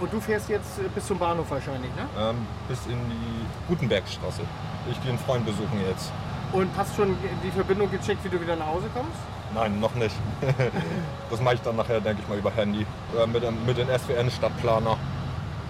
Und 0.00 0.12
du 0.12 0.20
fährst 0.20 0.48
jetzt 0.48 0.94
bis 0.94 1.06
zum 1.06 1.18
Bahnhof 1.18 1.50
wahrscheinlich, 1.50 1.90
ne? 1.96 2.06
Ähm, 2.18 2.46
bis 2.68 2.86
in 2.86 2.98
die 3.10 3.46
Gutenbergstraße. 3.68 4.42
Ich 4.90 5.00
gehe 5.02 5.10
einen 5.10 5.18
Freund 5.18 5.44
besuchen 5.44 5.80
jetzt. 5.88 6.12
Und 6.52 6.70
hast 6.76 6.96
schon 6.96 7.16
die 7.42 7.50
Verbindung 7.50 7.90
gecheckt, 7.90 8.24
wie 8.24 8.28
du 8.28 8.40
wieder 8.40 8.56
nach 8.56 8.68
Hause 8.68 8.86
kommst? 8.94 9.18
Nein, 9.54 9.80
noch 9.80 9.94
nicht. 9.94 10.14
das 11.30 11.40
mache 11.40 11.56
ich 11.56 11.60
dann 11.62 11.76
nachher, 11.76 12.00
denke 12.00 12.22
ich 12.22 12.28
mal, 12.28 12.38
über 12.38 12.54
Handy. 12.54 12.86
Äh, 13.16 13.26
mit, 13.26 13.42
mit 13.66 13.76
den 13.76 13.88
SWN-Stadtplaner 13.88 14.96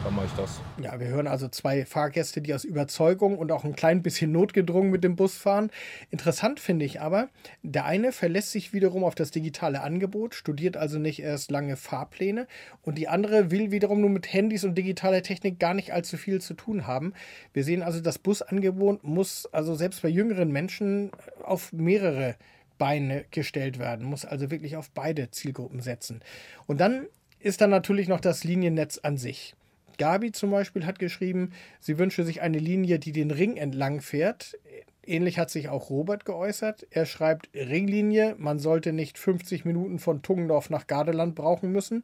dann 0.09 0.17
mache 0.17 0.27
ich 0.27 0.33
das. 0.33 0.61
Ja, 0.83 0.99
wir 0.99 1.09
hören 1.09 1.27
also 1.27 1.49
zwei 1.49 1.85
Fahrgäste, 1.85 2.41
die 2.41 2.55
aus 2.55 2.65
Überzeugung 2.65 3.37
und 3.37 3.53
auch 3.53 3.65
ein 3.65 3.77
klein 3.77 4.03
bisschen 4.03 4.33
notgedrungen 4.33 4.91
mit 4.91 5.05
dem 5.05 5.17
Bus 5.17 5.37
fahren. 5.37 5.71
Interessant 6.11 6.61
finde 6.61 6.87
ich 6.87 7.03
aber, 7.03 7.29
der 7.63 7.85
eine 7.85 8.13
verlässt 8.13 8.53
sich 8.53 8.73
wiederum 8.73 9.05
auf 9.05 9.15
das 9.15 9.31
digitale 9.33 9.83
Angebot, 9.83 10.35
studiert 10.35 10.79
also 10.79 10.99
nicht 10.99 11.21
erst 11.21 11.51
lange 11.51 11.77
Fahrpläne 11.77 12.47
und 12.81 12.97
die 12.97 13.09
andere 13.09 13.51
will 13.51 13.71
wiederum 13.71 14.01
nur 14.01 14.09
mit 14.09 14.33
Handys 14.33 14.65
und 14.65 14.77
digitaler 14.77 15.23
Technik 15.23 15.59
gar 15.59 15.75
nicht 15.75 15.93
allzu 15.93 16.17
viel 16.17 16.41
zu 16.41 16.55
tun 16.55 16.87
haben. 16.87 17.13
Wir 17.53 17.63
sehen 17.63 17.83
also, 17.83 18.01
das 18.01 18.19
Busangebot 18.19 19.05
muss 19.05 19.47
also 19.53 19.75
selbst 19.75 20.01
bei 20.01 20.09
jüngeren 20.09 20.51
Menschen 20.51 21.11
auf 21.45 21.71
mehrere 21.75 22.37
Beine 22.79 23.27
gestellt 23.31 23.79
werden, 23.79 24.07
muss 24.07 24.25
also 24.25 24.51
wirklich 24.51 24.77
auf 24.77 24.89
beide 24.91 25.31
Zielgruppen 25.31 25.81
setzen. 25.81 26.23
Und 26.67 26.81
dann 26.81 27.09
ist 27.41 27.61
dann 27.61 27.71
natürlich 27.71 28.09
noch 28.09 28.21
das 28.21 28.45
Liniennetz 28.45 28.99
an 28.99 29.19
sich. 29.19 29.55
Gabi 29.99 30.33
zum 30.33 30.51
Beispiel 30.51 30.87
hat 30.87 30.99
geschrieben, 30.99 31.51
sie 31.81 31.99
wünsche 31.99 32.25
sich 32.25 32.41
eine 32.41 32.59
Linie, 32.59 32.99
die 32.99 33.13
den 33.13 33.31
Ring 33.31 33.57
entlang 33.57 34.01
fährt. 34.01 34.57
Ähnlich 35.05 35.39
hat 35.39 35.51
sich 35.51 35.69
auch 35.69 35.91
Robert 35.91 36.25
geäußert. 36.25 36.87
Er 36.91 37.07
schreibt 37.07 37.49
Ringlinie, 37.55 38.35
man 38.39 38.59
sollte 38.59 38.93
nicht 38.93 39.19
50 39.19 39.65
Minuten 39.65 39.99
von 39.99 40.23
Tungendorf 40.23 40.71
nach 40.71 40.87
Gardeland 40.87 41.35
brauchen 41.35 41.73
müssen. 41.73 42.03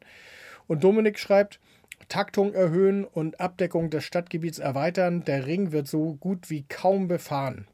Und 0.67 0.83
Dominik 0.83 1.19
schreibt, 1.19 1.59
Taktung 2.07 2.53
erhöhen 2.53 3.05
und 3.05 3.39
Abdeckung 3.39 3.89
des 3.89 4.03
Stadtgebiets 4.03 4.59
erweitern. 4.59 5.23
Der 5.23 5.45
Ring 5.45 5.71
wird 5.71 5.87
so 5.87 6.15
gut 6.15 6.49
wie 6.49 6.63
kaum 6.67 7.07
befahren. 7.07 7.67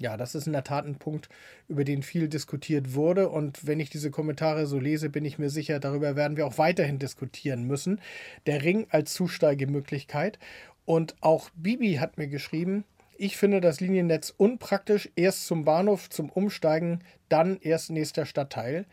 Ja, 0.00 0.16
das 0.16 0.34
ist 0.34 0.46
in 0.46 0.52
der 0.52 0.64
Tat 0.64 0.86
ein 0.86 0.96
Punkt, 0.96 1.28
über 1.68 1.84
den 1.84 2.02
viel 2.02 2.28
diskutiert 2.28 2.94
wurde. 2.94 3.28
Und 3.28 3.66
wenn 3.66 3.80
ich 3.80 3.90
diese 3.90 4.10
Kommentare 4.10 4.66
so 4.66 4.78
lese, 4.78 5.08
bin 5.08 5.24
ich 5.24 5.38
mir 5.38 5.50
sicher, 5.50 5.80
darüber 5.80 6.16
werden 6.16 6.36
wir 6.36 6.46
auch 6.46 6.58
weiterhin 6.58 6.98
diskutieren 6.98 7.64
müssen. 7.64 8.00
Der 8.46 8.62
Ring 8.62 8.86
als 8.90 9.14
Zusteigemöglichkeit. 9.14 10.38
Und 10.84 11.16
auch 11.20 11.50
Bibi 11.54 11.94
hat 11.94 12.18
mir 12.18 12.28
geschrieben, 12.28 12.84
Ich 13.18 13.38
finde 13.38 13.62
das 13.62 13.80
Liniennetz 13.80 14.34
unpraktisch. 14.36 15.08
Erst 15.16 15.46
zum 15.46 15.64
Bahnhof, 15.64 16.10
zum 16.10 16.28
Umsteigen, 16.28 17.00
dann 17.30 17.58
erst 17.60 17.90
nächster 17.90 18.26
Stadtteil. 18.26 18.84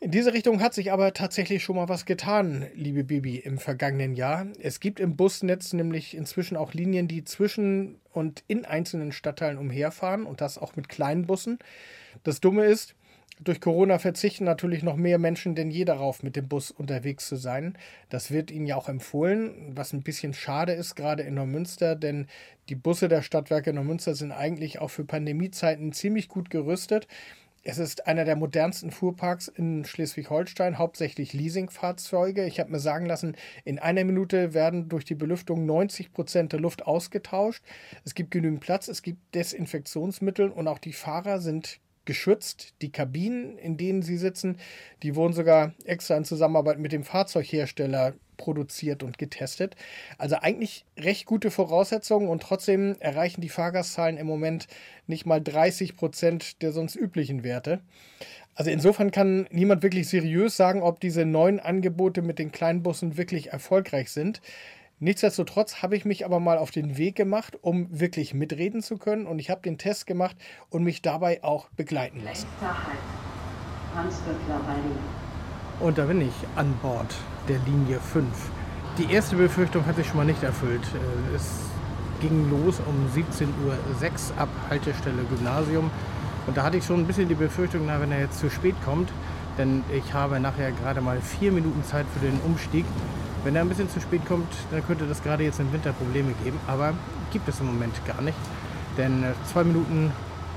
In 0.00 0.12
diese 0.12 0.32
Richtung 0.32 0.60
hat 0.60 0.74
sich 0.74 0.92
aber 0.92 1.12
tatsächlich 1.12 1.64
schon 1.64 1.74
mal 1.74 1.88
was 1.88 2.06
getan, 2.06 2.66
liebe 2.72 3.02
Bibi, 3.02 3.36
im 3.36 3.58
vergangenen 3.58 4.14
Jahr. 4.14 4.46
Es 4.60 4.78
gibt 4.78 5.00
im 5.00 5.16
Busnetz 5.16 5.72
nämlich 5.72 6.16
inzwischen 6.16 6.56
auch 6.56 6.72
Linien, 6.72 7.08
die 7.08 7.24
zwischen 7.24 7.96
und 8.12 8.44
in 8.46 8.64
einzelnen 8.64 9.10
Stadtteilen 9.10 9.58
umherfahren 9.58 10.24
und 10.24 10.40
das 10.40 10.56
auch 10.56 10.76
mit 10.76 10.88
kleinen 10.88 11.26
Bussen. 11.26 11.58
Das 12.22 12.40
Dumme 12.40 12.64
ist, 12.64 12.94
durch 13.40 13.60
Corona 13.60 13.98
verzichten 13.98 14.44
natürlich 14.44 14.84
noch 14.84 14.94
mehr 14.94 15.18
Menschen 15.18 15.56
denn 15.56 15.70
je 15.70 15.84
darauf, 15.84 16.22
mit 16.22 16.36
dem 16.36 16.46
Bus 16.46 16.70
unterwegs 16.70 17.26
zu 17.26 17.34
sein. 17.34 17.76
Das 18.08 18.30
wird 18.30 18.52
ihnen 18.52 18.66
ja 18.66 18.76
auch 18.76 18.88
empfohlen, 18.88 19.72
was 19.74 19.92
ein 19.92 20.02
bisschen 20.02 20.32
schade 20.32 20.74
ist, 20.74 20.94
gerade 20.94 21.24
in 21.24 21.34
Neumünster, 21.34 21.96
denn 21.96 22.28
die 22.68 22.76
Busse 22.76 23.08
der 23.08 23.22
Stadtwerke 23.22 23.72
Neumünster 23.72 24.14
sind 24.14 24.30
eigentlich 24.30 24.78
auch 24.78 24.90
für 24.90 25.04
Pandemiezeiten 25.04 25.92
ziemlich 25.92 26.28
gut 26.28 26.50
gerüstet. 26.50 27.08
Es 27.64 27.78
ist 27.78 28.06
einer 28.06 28.24
der 28.24 28.36
modernsten 28.36 28.90
Fuhrparks 28.90 29.48
in 29.48 29.84
Schleswig-Holstein, 29.84 30.78
hauptsächlich 30.78 31.32
Leasingfahrzeuge. 31.32 32.46
Ich 32.46 32.60
habe 32.60 32.70
mir 32.70 32.78
sagen 32.78 33.06
lassen, 33.06 33.36
in 33.64 33.78
einer 33.78 34.04
Minute 34.04 34.54
werden 34.54 34.88
durch 34.88 35.04
die 35.04 35.14
Belüftung 35.14 35.66
90 35.66 36.12
Prozent 36.12 36.52
der 36.52 36.60
Luft 36.60 36.86
ausgetauscht. 36.86 37.62
Es 38.04 38.14
gibt 38.14 38.30
genügend 38.30 38.60
Platz, 38.60 38.88
es 38.88 39.02
gibt 39.02 39.34
Desinfektionsmittel 39.34 40.50
und 40.50 40.68
auch 40.68 40.78
die 40.78 40.92
Fahrer 40.92 41.40
sind 41.40 41.80
geschützt. 42.08 42.74
Die 42.82 42.90
Kabinen, 42.90 43.58
in 43.58 43.76
denen 43.76 44.02
sie 44.02 44.16
sitzen, 44.16 44.56
die 45.04 45.14
wurden 45.14 45.34
sogar 45.34 45.74
extra 45.84 46.16
in 46.16 46.24
Zusammenarbeit 46.24 46.80
mit 46.80 46.90
dem 46.90 47.04
Fahrzeughersteller 47.04 48.14
produziert 48.38 49.02
und 49.02 49.18
getestet. 49.18 49.76
Also 50.16 50.36
eigentlich 50.36 50.86
recht 50.96 51.26
gute 51.26 51.50
Voraussetzungen 51.50 52.28
und 52.28 52.42
trotzdem 52.42 52.96
erreichen 52.98 53.42
die 53.42 53.50
Fahrgastzahlen 53.50 54.16
im 54.16 54.26
Moment 54.26 54.68
nicht 55.06 55.26
mal 55.26 55.40
30 55.40 55.96
Prozent 55.96 56.62
der 56.62 56.72
sonst 56.72 56.96
üblichen 56.96 57.44
Werte. 57.44 57.80
Also 58.54 58.70
insofern 58.70 59.10
kann 59.10 59.46
niemand 59.50 59.82
wirklich 59.82 60.08
seriös 60.08 60.56
sagen, 60.56 60.82
ob 60.82 60.98
diese 60.98 61.26
neuen 61.26 61.60
Angebote 61.60 62.22
mit 62.22 62.38
den 62.38 62.52
kleinen 62.52 62.82
Bussen 62.82 63.16
wirklich 63.18 63.52
erfolgreich 63.52 64.10
sind. 64.10 64.40
Nichtsdestotrotz 65.00 65.80
habe 65.80 65.96
ich 65.96 66.04
mich 66.04 66.24
aber 66.24 66.40
mal 66.40 66.58
auf 66.58 66.72
den 66.72 66.98
Weg 66.98 67.14
gemacht, 67.14 67.56
um 67.62 67.86
wirklich 67.90 68.34
mitreden 68.34 68.82
zu 68.82 68.98
können. 68.98 69.26
Und 69.26 69.38
ich 69.38 69.48
habe 69.48 69.60
den 69.60 69.78
Test 69.78 70.06
gemacht 70.06 70.36
und 70.70 70.82
mich 70.82 71.02
dabei 71.02 71.44
auch 71.44 71.68
begleiten 71.70 72.24
lassen. 72.24 72.48
Und 75.78 75.98
da 75.98 76.04
bin 76.06 76.20
ich 76.20 76.34
an 76.56 76.74
Bord 76.82 77.14
der 77.48 77.58
Linie 77.60 78.00
5. 78.00 78.26
Die 78.98 79.12
erste 79.12 79.36
Befürchtung 79.36 79.86
hat 79.86 79.94
sich 79.94 80.08
schon 80.08 80.16
mal 80.16 80.26
nicht 80.26 80.42
erfüllt. 80.42 80.82
Äh, 80.82 81.36
es 81.36 81.60
ging 82.20 82.50
los 82.50 82.80
um 82.84 83.06
17.06 83.14 83.44
Uhr 83.64 84.38
ab 84.38 84.48
Haltestelle 84.68 85.22
Gymnasium. 85.30 85.92
Und 86.48 86.56
da 86.56 86.64
hatte 86.64 86.78
ich 86.78 86.84
schon 86.84 87.00
ein 87.00 87.06
bisschen 87.06 87.28
die 87.28 87.36
Befürchtung, 87.36 87.82
na, 87.86 88.00
wenn 88.00 88.10
er 88.10 88.20
jetzt 88.20 88.40
zu 88.40 88.50
spät 88.50 88.74
kommt, 88.84 89.10
denn 89.58 89.84
ich 89.94 90.12
habe 90.14 90.40
nachher 90.40 90.72
gerade 90.72 91.00
mal 91.00 91.20
vier 91.20 91.52
Minuten 91.52 91.84
Zeit 91.84 92.06
für 92.12 92.24
den 92.26 92.40
Umstieg. 92.40 92.84
Wenn 93.44 93.56
er 93.56 93.62
ein 93.62 93.68
bisschen 93.68 93.88
zu 93.88 94.00
spät 94.00 94.26
kommt, 94.26 94.52
dann 94.70 94.84
könnte 94.86 95.06
das 95.06 95.22
gerade 95.22 95.44
jetzt 95.44 95.60
im 95.60 95.72
Winter 95.72 95.92
Probleme 95.92 96.32
geben. 96.44 96.58
Aber 96.66 96.94
gibt 97.32 97.48
es 97.48 97.60
im 97.60 97.66
Moment 97.66 97.94
gar 98.06 98.20
nicht. 98.22 98.38
Denn 98.96 99.22
äh, 99.22 99.32
zwei 99.50 99.64
Minuten 99.64 100.12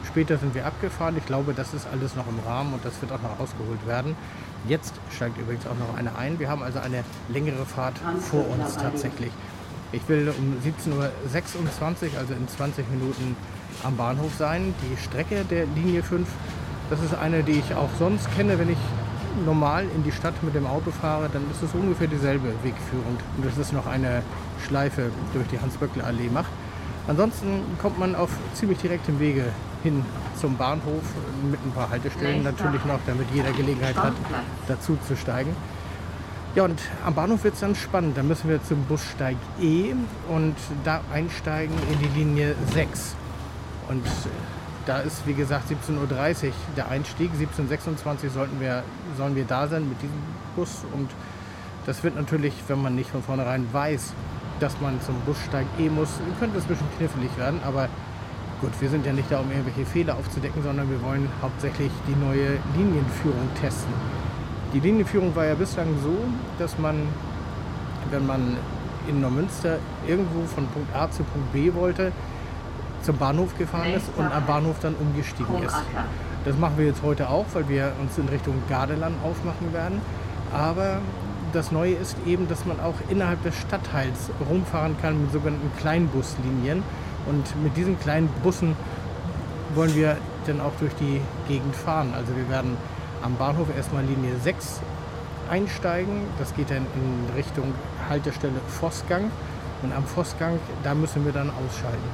später 0.05 0.38
sind 0.38 0.55
wir 0.55 0.65
abgefahren. 0.65 1.15
Ich 1.17 1.25
glaube, 1.25 1.53
das 1.53 1.73
ist 1.73 1.88
alles 1.91 2.15
noch 2.15 2.27
im 2.27 2.39
Rahmen 2.39 2.73
und 2.73 2.83
das 2.83 3.01
wird 3.01 3.11
auch 3.11 3.21
noch 3.21 3.39
ausgeholt 3.39 3.85
werden. 3.85 4.15
Jetzt 4.67 4.93
steigt 5.15 5.38
übrigens 5.38 5.65
auch 5.65 5.77
noch 5.77 5.97
eine 5.97 6.15
ein. 6.15 6.39
Wir 6.39 6.50
haben 6.50 6.63
also 6.63 6.79
eine 6.79 7.03
längere 7.29 7.65
Fahrt 7.65 7.95
vor 8.19 8.47
uns 8.50 8.77
tatsächlich. 8.77 9.31
Ich 9.91 10.07
will 10.07 10.29
um 10.38 10.57
17.26 10.63 10.93
Uhr, 10.93 12.19
also 12.19 12.33
in 12.33 12.47
20 12.47 12.89
Minuten, 12.89 13.35
am 13.83 13.97
Bahnhof 13.97 14.31
sein. 14.38 14.73
Die 14.83 14.97
Strecke 15.01 15.43
der 15.50 15.65
Linie 15.65 16.03
5, 16.03 16.27
das 16.89 17.01
ist 17.01 17.15
eine, 17.15 17.43
die 17.43 17.53
ich 17.53 17.73
auch 17.73 17.89
sonst 17.97 18.33
kenne, 18.35 18.59
wenn 18.59 18.69
ich 18.69 18.77
normal 19.45 19.85
in 19.95 20.03
die 20.03 20.11
Stadt 20.11 20.41
mit 20.43 20.55
dem 20.55 20.65
Auto 20.65 20.91
fahre, 20.91 21.29
dann 21.31 21.43
ist 21.51 21.61
es 21.63 21.73
ungefähr 21.73 22.07
dieselbe 22.07 22.50
Wegführung. 22.63 23.17
Und 23.38 23.45
das 23.45 23.57
ist 23.57 23.73
noch 23.73 23.88
eine 23.88 24.23
Schleife 24.65 25.11
durch 25.33 25.47
die 25.47 25.59
Hans-Böckler-Allee 25.59 26.29
macht. 26.29 26.51
Ansonsten 27.07 27.61
kommt 27.81 28.00
man 28.00 28.15
auf 28.15 28.29
ziemlich 28.53 28.77
direktem 28.79 29.19
Wege 29.19 29.45
hin 29.83 30.05
zum 30.39 30.55
Bahnhof 30.57 31.03
mit 31.50 31.59
ein 31.65 31.71
paar 31.71 31.89
Haltestellen 31.89 32.43
natürlich 32.43 32.85
noch, 32.85 33.00
damit 33.05 33.27
jeder 33.33 33.51
Gelegenheit 33.51 33.95
hat, 33.95 34.13
dazu 34.67 34.97
zu 35.07 35.15
steigen. 35.15 35.55
Ja, 36.53 36.65
und 36.65 36.79
am 37.05 37.13
Bahnhof 37.15 37.43
wird 37.43 37.53
es 37.53 37.61
dann 37.61 37.75
spannend. 37.75 38.17
Da 38.17 38.23
müssen 38.23 38.50
wir 38.50 38.61
zum 38.63 38.83
Bussteig 38.83 39.38
E 39.61 39.93
und 40.29 40.55
da 40.83 41.01
einsteigen 41.13 41.75
in 41.91 42.00
die 42.00 42.19
Linie 42.19 42.55
6. 42.73 43.15
Und 43.88 44.03
da 44.85 45.00
ist, 45.00 45.25
wie 45.27 45.33
gesagt, 45.33 45.71
17.30 45.71 46.47
Uhr 46.47 46.53
der 46.75 46.89
Einstieg. 46.89 47.31
17.26 47.33 48.25
Uhr 48.25 48.29
sollten 48.29 48.59
wir, 48.59 48.83
sollen 49.17 49.35
wir 49.35 49.45
da 49.45 49.67
sein 49.67 49.88
mit 49.88 50.01
diesem 50.01 50.17
Bus. 50.55 50.85
Und 50.93 51.09
das 51.85 52.03
wird 52.03 52.15
natürlich, 52.15 52.53
wenn 52.67 52.81
man 52.81 52.95
nicht 52.95 53.09
von 53.09 53.23
vornherein 53.23 53.67
weiß, 53.71 54.13
dass 54.59 54.79
man 54.79 55.01
zum 55.01 55.15
Bussteig 55.25 55.65
E 55.79 55.89
muss, 55.89 56.09
könnte 56.39 56.57
es 56.57 56.65
ein 56.65 56.69
bisschen 56.69 56.88
knifflig 56.97 57.35
werden. 57.38 57.59
Aber 57.65 57.89
gut, 58.59 58.71
wir 58.79 58.89
sind 58.89 59.05
ja 59.05 59.13
nicht 59.13 59.31
da, 59.31 59.39
um 59.39 59.50
irgendwelche 59.51 59.85
Fehler 59.85 60.15
aufzudecken, 60.15 60.61
sondern 60.63 60.89
wir 60.89 61.01
wollen 61.01 61.27
hauptsächlich 61.41 61.91
die 62.07 62.15
neue 62.15 62.59
Linienführung 62.75 63.50
testen. 63.59 63.93
Die 64.73 64.79
Linienführung 64.79 65.35
war 65.35 65.45
ja 65.45 65.55
bislang 65.55 65.88
so, 66.03 66.15
dass 66.57 66.77
man, 66.77 67.07
wenn 68.09 68.25
man 68.25 68.57
in 69.07 69.19
Neumünster 69.19 69.79
irgendwo 70.07 70.45
von 70.45 70.67
Punkt 70.67 70.95
A 70.95 71.09
zu 71.09 71.23
Punkt 71.23 71.51
B 71.51 71.73
wollte, 71.73 72.11
zum 73.01 73.17
Bahnhof 73.17 73.58
gefahren 73.58 73.93
ist 73.93 74.10
und 74.17 74.31
am 74.31 74.46
Bahnhof 74.46 74.77
dann 74.81 74.96
umgestiegen 74.96 75.63
ist. 75.63 75.75
Das 76.46 76.58
machen 76.58 76.74
wir 76.77 76.86
jetzt 76.86 77.03
heute 77.03 77.29
auch, 77.29 77.46
weil 77.53 77.70
wir 77.70 77.93
uns 78.01 78.17
in 78.17 78.27
Richtung 78.27 78.55
Gardeland 78.67 79.15
aufmachen 79.24 79.74
werden. 79.74 80.01
Aber 80.53 81.00
das 81.53 81.72
Neue 81.72 81.93
ist 81.93 82.15
eben, 82.25 82.48
dass 82.48 82.65
man 82.65 82.79
auch 82.79 82.96
innerhalb 83.10 83.43
des 83.43 83.55
Stadtteils 83.58 84.29
rumfahren 84.50 84.96
kann 85.01 85.22
mit 85.22 85.31
sogenannten 85.31 85.72
Kleinbuslinien. 85.77 86.84
Und 87.27 87.63
mit 87.63 87.77
diesen 87.77 88.00
kleinen 88.00 88.27
Bussen 88.43 88.75
wollen 89.75 89.93
wir 89.96 90.17
dann 90.48 90.62
auch 90.62 90.74
durch 90.79 90.93
die 90.96 91.22
Gegend 91.48 91.75
fahren. 91.75 92.13
Also 92.15 92.36
wir 92.36 92.50
werden 92.50 92.77
am 93.22 93.36
Bahnhof 93.36 93.67
erstmal 93.75 94.03
Linie 94.03 94.36
6 94.43 94.81
einsteigen. 95.50 96.24
Das 96.39 96.55
geht 96.55 96.72
dann 96.72 96.88
in 96.96 97.36
Richtung 97.36 97.74
Haltestelle 98.10 98.60
Vossgang. 98.67 99.29
Und 99.84 99.93
am 99.93 100.05
Vossgang, 100.05 100.60
da 100.84 100.93
müssen 100.96 101.25
wir 101.25 101.31
dann 101.31 101.50
ausschalten. 101.50 102.10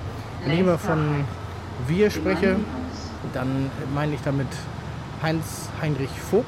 Wenn 0.47 0.53
ich 0.53 0.61
immer 0.61 0.77
von 0.77 1.25
wir 1.89 2.09
spreche, 2.09 2.55
dann 3.33 3.69
meine 3.93 4.15
ich 4.15 4.21
damit 4.21 4.47
Heinz 5.21 5.67
Heinrich 5.81 6.09
Vogt. 6.31 6.45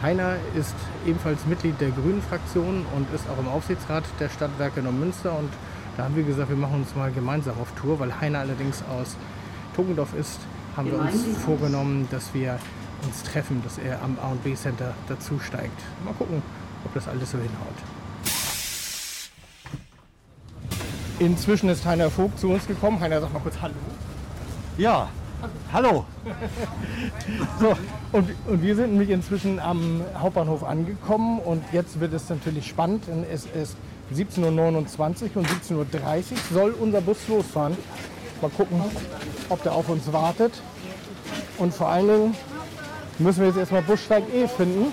Heiner 0.00 0.36
ist 0.56 0.76
ebenfalls 1.04 1.44
Mitglied 1.44 1.80
der 1.80 1.90
Grünen 1.90 2.22
Fraktion 2.22 2.86
und 2.94 3.12
ist 3.12 3.28
auch 3.28 3.36
im 3.40 3.48
Aufsichtsrat 3.48 4.04
der 4.20 4.28
Stadtwerke 4.28 4.80
Neumünster. 4.80 5.36
Und 5.36 5.50
da 5.96 6.04
haben 6.04 6.14
wir 6.14 6.22
gesagt, 6.22 6.50
wir 6.50 6.56
machen 6.56 6.76
uns 6.76 6.94
mal 6.94 7.10
gemeinsam 7.10 7.58
auf 7.60 7.72
Tour, 7.72 7.98
weil 7.98 8.12
Heiner 8.20 8.38
allerdings 8.38 8.84
aus 8.88 9.16
Tugendorf 9.74 10.14
ist, 10.14 10.38
haben 10.76 10.92
wir 10.92 11.00
uns 11.00 11.24
vorgenommen, 11.44 12.06
dass 12.12 12.32
wir 12.32 12.60
uns 13.04 13.24
treffen, 13.24 13.60
dass 13.64 13.78
er 13.78 14.02
am 14.04 14.16
A&B 14.22 14.54
Center 14.54 14.94
dazu 15.08 15.40
steigt. 15.40 15.82
Mal 16.04 16.14
gucken, 16.14 16.44
ob 16.84 16.94
das 16.94 17.08
alles 17.08 17.32
so 17.32 17.38
hinhaut. 17.38 17.95
Inzwischen 21.18 21.70
ist 21.70 21.86
Heiner 21.86 22.10
Vogt 22.10 22.38
zu 22.38 22.50
uns 22.50 22.66
gekommen. 22.66 23.00
Heiner, 23.00 23.20
sag 23.20 23.32
mal 23.32 23.40
kurz 23.40 23.54
Hallo. 23.62 23.74
Ja, 24.76 25.08
hallo. 25.72 26.04
so, 27.60 27.74
und, 28.12 28.28
und 28.46 28.62
wir 28.62 28.76
sind 28.76 28.90
nämlich 28.90 29.08
inzwischen 29.08 29.58
am 29.58 30.02
Hauptbahnhof 30.18 30.62
angekommen 30.62 31.38
und 31.38 31.64
jetzt 31.72 32.00
wird 32.00 32.12
es 32.12 32.28
natürlich 32.28 32.66
spannend, 32.66 33.06
denn 33.06 33.24
es 33.32 33.46
ist 33.46 33.76
17.29 34.14 34.42
Uhr 34.42 35.36
und 35.36 35.48
17.30 35.48 35.74
Uhr 35.74 36.22
soll 36.52 36.70
unser 36.72 37.00
Bus 37.00 37.26
losfahren. 37.28 37.76
Mal 38.42 38.50
gucken, 38.50 38.82
ob 39.48 39.62
der 39.62 39.72
auf 39.72 39.88
uns 39.88 40.12
wartet. 40.12 40.52
Und 41.56 41.72
vor 41.72 41.88
allen 41.88 42.08
Dingen 42.08 42.36
müssen 43.18 43.40
wir 43.40 43.48
jetzt 43.48 43.56
erstmal 43.56 43.80
Bussteig 43.80 44.24
E 44.34 44.46
finden. 44.46 44.92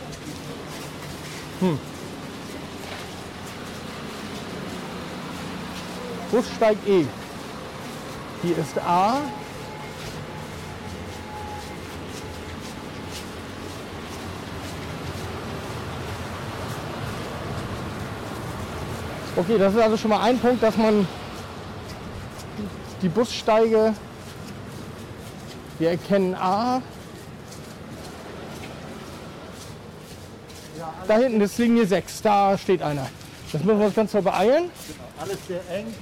Hm. 1.60 1.78
Bussteig 6.34 6.78
E. 6.88 7.06
Hier 8.42 8.58
ist 8.58 8.76
A. 8.80 9.22
Okay, 19.36 19.60
das 19.60 19.76
ist 19.76 19.80
also 19.80 19.96
schon 19.96 20.10
mal 20.10 20.22
ein 20.22 20.40
Punkt, 20.40 20.64
dass 20.64 20.76
man 20.76 21.08
die 23.04 23.10
Bussteige, 23.10 23.94
wir 25.78 25.90
erkennen 25.92 26.34
A. 26.34 26.82
Da 31.08 31.18
hinten 31.18 31.42
ist 31.42 31.60
Linie 31.60 31.86
6, 31.86 32.24
da 32.24 32.58
steht 32.58 32.82
einer. 32.82 33.08
Das 33.52 33.64
müssen 33.64 33.78
wir 33.78 33.86
uns 33.86 33.96
ganz 33.96 34.12
so 34.12 34.22
beeilen. 34.24 34.72
Genau, 34.88 35.04
alles 35.20 35.38
sehr 35.48 35.62
eng. 35.70 35.94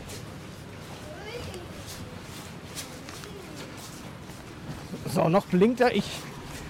So, 5.21 5.29
noch 5.29 5.45
blinkt 5.45 5.79
er. 5.81 5.95
Ich, 5.95 6.09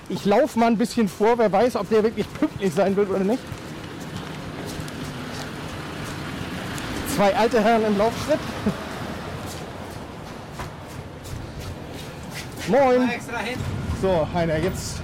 ich 0.10 0.25
laufe 0.25 0.60
mal 0.60 0.67
ein 0.67 0.77
bisschen 0.77 1.08
vor. 1.08 1.38
Wer 1.38 1.50
weiß, 1.51 1.77
ob 1.77 1.88
der 1.89 2.03
wirklich 2.03 2.25
pünktlich 2.34 2.74
sein 2.74 2.96
wird 2.98 3.10
oder 3.10 3.20
nicht. 3.20 3.41
Zwei 7.15 7.34
alte 7.36 7.63
Herren 7.63 7.86
im 7.86 7.98
Laufschritt. 7.98 8.39
Moin. 12.67 13.10
So, 14.01 14.27
Heiner, 14.34 14.58
jetzt 14.58 15.01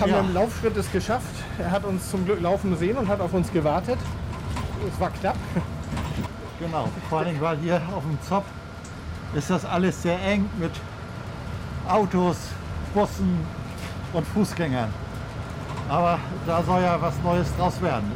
haben 0.00 0.10
Ja. 0.10 0.16
wir 0.16 0.20
im 0.28 0.34
Laufschritt 0.34 0.76
es 0.78 0.90
geschafft. 0.90 1.26
Er 1.58 1.70
hat 1.70 1.84
uns 1.84 2.10
zum 2.10 2.24
Glück 2.24 2.40
laufen 2.40 2.74
sehen 2.78 2.96
und 2.96 3.06
hat 3.08 3.20
auf 3.20 3.34
uns 3.34 3.52
gewartet. 3.52 3.98
Es 4.90 4.98
war 5.00 5.10
knapp. 5.10 5.36
Genau, 6.58 6.88
vor 7.10 7.18
allem 7.20 7.38
weil 7.40 7.58
hier 7.58 7.82
auf 7.94 8.02
dem 8.02 8.18
Zopf 8.26 8.46
ist 9.34 9.50
das 9.50 9.66
alles 9.66 10.02
sehr 10.02 10.18
eng 10.22 10.48
mit 10.58 10.70
Autos, 11.88 12.36
Bussen 12.94 13.40
und 14.12 14.26
Fußgängern. 14.26 14.88
Aber 15.88 16.18
da 16.46 16.62
soll 16.62 16.82
ja 16.82 17.00
was 17.00 17.14
Neues 17.22 17.48
draus 17.56 17.80
werden. 17.80 18.10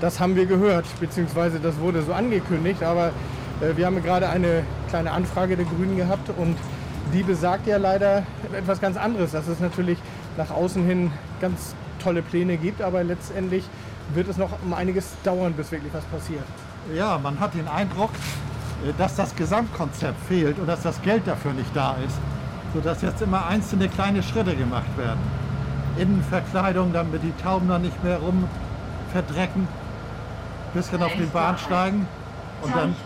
Das 0.00 0.18
haben 0.18 0.34
wir 0.34 0.46
gehört, 0.46 0.86
beziehungsweise 0.98 1.60
das 1.60 1.78
wurde 1.78 2.02
so 2.02 2.12
angekündigt. 2.12 2.82
Aber 2.82 3.12
äh, 3.60 3.76
wir 3.76 3.86
haben 3.86 4.02
gerade 4.02 4.28
eine 4.28 4.64
kleine 4.88 5.12
Anfrage 5.12 5.56
der 5.56 5.66
Grünen 5.66 5.96
gehabt 5.96 6.30
und 6.36 6.56
die 7.12 7.22
besagt 7.22 7.66
ja 7.66 7.76
leider 7.76 8.24
etwas 8.52 8.80
ganz 8.80 8.96
anderes, 8.96 9.32
dass 9.32 9.46
es 9.46 9.60
natürlich 9.60 9.98
nach 10.36 10.50
außen 10.50 10.84
hin 10.84 11.12
ganz 11.40 11.74
tolle 12.02 12.22
Pläne 12.22 12.56
gibt, 12.56 12.82
aber 12.82 13.04
letztendlich 13.04 13.64
wird 14.14 14.28
es 14.28 14.36
noch 14.36 14.50
um 14.64 14.74
einiges 14.74 15.12
dauern, 15.22 15.52
bis 15.52 15.70
wirklich 15.70 15.92
was 15.94 16.04
passiert. 16.04 16.44
Ja, 16.94 17.18
man 17.22 17.38
hat 17.40 17.54
den 17.54 17.68
Eindruck, 17.68 18.10
äh, 18.84 18.92
dass 18.98 19.14
das 19.14 19.34
Gesamtkonzept 19.36 20.20
fehlt 20.26 20.58
und 20.58 20.66
dass 20.66 20.82
das 20.82 21.00
Geld 21.02 21.26
dafür 21.26 21.52
nicht 21.52 21.74
da 21.74 21.96
ist, 22.04 22.18
sodass 22.74 23.02
jetzt 23.02 23.22
immer 23.22 23.46
einzelne 23.46 23.88
kleine 23.88 24.22
Schritte 24.22 24.54
gemacht 24.54 24.98
werden. 24.98 25.20
Innenverkleidung, 25.96 26.92
damit 26.92 27.22
die 27.22 27.32
Tauben 27.42 27.68
dann 27.68 27.82
nicht 27.82 28.02
mehr 28.02 28.18
rum 28.18 28.48
verdrecken, 29.12 29.68
bisschen 30.74 31.02
auf 31.02 31.12
den 31.12 31.30
Bahnsteigen 31.30 32.06
und 32.62 32.74
dann 32.74 32.96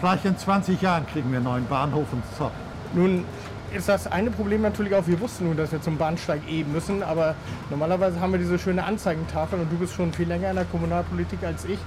vielleicht 0.00 0.24
in 0.24 0.36
20 0.36 0.82
Jahren 0.82 1.06
kriegen 1.06 1.30
wir 1.30 1.36
einen 1.36 1.44
neuen 1.44 1.66
Bahnhof 1.66 2.12
und 2.12 2.22
Zopp. 2.36 2.50
Nun 2.94 3.24
ist 3.72 3.88
das 3.88 4.10
eine 4.10 4.30
Problem 4.30 4.60
natürlich 4.62 4.94
auch, 4.94 5.06
wir 5.06 5.20
wussten 5.20 5.46
nun, 5.46 5.56
dass 5.56 5.70
wir 5.70 5.80
zum 5.80 5.96
Bahnsteig 5.96 6.40
eh 6.48 6.64
müssen, 6.64 7.04
aber 7.04 7.36
normalerweise 7.70 8.20
haben 8.20 8.32
wir 8.32 8.40
diese 8.40 8.58
schöne 8.58 8.84
Anzeigentafel 8.84 9.60
und 9.60 9.70
du 9.70 9.76
bist 9.76 9.94
schon 9.94 10.12
viel 10.12 10.26
länger 10.26 10.50
in 10.50 10.56
der 10.56 10.64
Kommunalpolitik 10.64 11.44
als 11.44 11.64
ich. 11.64 11.78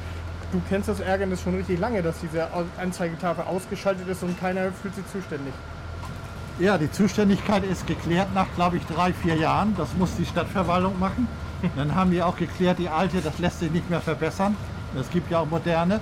Du 0.54 0.62
kennst 0.70 0.88
das 0.88 1.02
Ärgernis 1.02 1.42
schon 1.42 1.56
richtig 1.56 1.80
lange, 1.80 2.02
dass 2.02 2.20
diese 2.22 2.48
Anzeigetafel 2.82 3.44
ausgeschaltet 3.44 4.08
ist 4.08 4.24
und 4.24 4.40
keiner 4.40 4.72
fühlt 4.72 4.96
sich 4.96 5.06
zuständig. 5.12 5.54
Ja, 6.58 6.78
die 6.78 6.90
Zuständigkeit 6.90 7.66
ist 7.66 7.86
geklärt 7.86 8.34
nach, 8.34 8.48
glaube 8.56 8.78
ich, 8.78 8.86
drei, 8.86 9.12
vier 9.12 9.36
Jahren. 9.36 9.76
Das 9.78 9.90
muss 9.98 10.16
die 10.16 10.26
Stadtverwaltung 10.26 10.98
machen. 11.00 11.28
Dann 11.76 11.96
haben 11.96 12.12
wir 12.12 12.26
auch 12.26 12.38
geklärt, 12.38 12.80
die 12.80 12.88
alte, 12.88 13.20
das 13.20 13.40
lässt 13.40 13.60
sich 13.60 13.72
nicht 13.72 13.90
mehr 13.90 14.00
verbessern. 14.00 14.56
Es 14.98 15.10
gibt 15.10 15.30
ja 15.30 15.40
auch 15.40 15.50
moderne. 15.50 16.00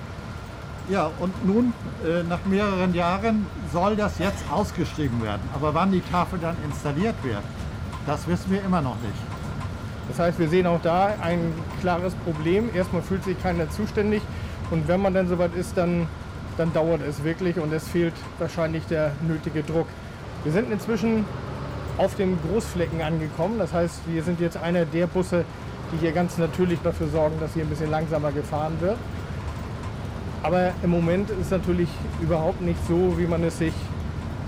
Ja, 0.88 1.10
und 1.18 1.44
nun, 1.44 1.72
äh, 2.04 2.22
nach 2.22 2.44
mehreren 2.44 2.94
Jahren, 2.94 3.46
soll 3.72 3.96
das 3.96 4.18
jetzt 4.20 4.44
ausgeschrieben 4.48 5.22
werden. 5.22 5.42
Aber 5.54 5.74
wann 5.74 5.90
die 5.90 6.02
Tafel 6.02 6.38
dann 6.38 6.56
installiert 6.64 7.16
wird, 7.24 7.42
das 8.06 8.28
wissen 8.28 8.52
wir 8.52 8.62
immer 8.62 8.80
noch 8.80 8.96
nicht. 9.00 9.16
Das 10.08 10.20
heißt, 10.20 10.38
wir 10.38 10.48
sehen 10.48 10.66
auch 10.68 10.82
da 10.82 11.14
ein 11.20 11.52
klares 11.80 12.14
Problem. 12.14 12.68
Erstmal 12.74 13.02
fühlt 13.02 13.24
sich 13.24 13.42
keiner 13.42 13.68
zuständig 13.70 14.22
und 14.70 14.86
wenn 14.86 15.00
man 15.00 15.14
dann 15.14 15.26
soweit 15.26 15.54
ist, 15.54 15.76
dann, 15.76 16.06
dann 16.58 16.72
dauert 16.72 17.00
es 17.02 17.24
wirklich 17.24 17.58
und 17.58 17.72
es 17.72 17.88
fehlt 17.88 18.14
wahrscheinlich 18.38 18.84
der 18.86 19.12
nötige 19.26 19.62
Druck. 19.62 19.88
Wir 20.44 20.52
sind 20.52 20.70
inzwischen 20.70 21.24
auf 21.96 22.14
dem 22.16 22.38
Großflecken 22.42 23.00
angekommen. 23.00 23.58
Das 23.58 23.72
heißt, 23.72 24.00
wir 24.06 24.22
sind 24.22 24.40
jetzt 24.40 24.58
einer 24.58 24.84
der 24.84 25.06
Busse, 25.06 25.44
die 25.90 25.98
hier 25.98 26.12
ganz 26.12 26.38
natürlich 26.38 26.78
dafür 26.82 27.08
sorgen, 27.08 27.36
dass 27.40 27.54
hier 27.54 27.64
ein 27.64 27.70
bisschen 27.70 27.90
langsamer 27.90 28.30
gefahren 28.30 28.74
wird. 28.80 28.96
Aber 30.42 30.72
im 30.82 30.90
Moment 30.90 31.30
ist 31.30 31.46
es 31.46 31.50
natürlich 31.50 31.88
überhaupt 32.20 32.60
nicht 32.60 32.78
so, 32.86 33.14
wie 33.16 33.26
man 33.26 33.42
es 33.44 33.56
sich, 33.56 33.72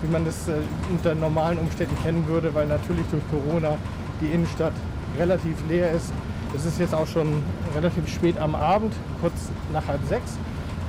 wie 0.03 0.13
man 0.13 0.27
es 0.27 0.47
äh, 0.49 0.57
unter 0.91 1.15
normalen 1.15 1.59
Umständen 1.59 1.97
kennen 2.03 2.27
würde, 2.29 2.55
weil 2.55 2.67
natürlich 2.67 3.07
durch 3.11 3.23
Corona 3.31 3.79
die 4.21 4.27
Innenstadt 4.27 4.75
relativ 5.19 5.57
leer 5.69 5.93
ist. 5.93 6.13
Es 6.55 6.67
ist 6.67 6.79
jetzt 6.79 6.95
auch 6.95 7.07
schon 7.07 7.43
relativ 7.75 8.07
spät 8.13 8.39
am 8.39 8.55
Abend, 8.55 8.93
kurz 9.23 9.51
nach 9.73 9.87
halb 9.87 10.01
sechs. 10.07 10.37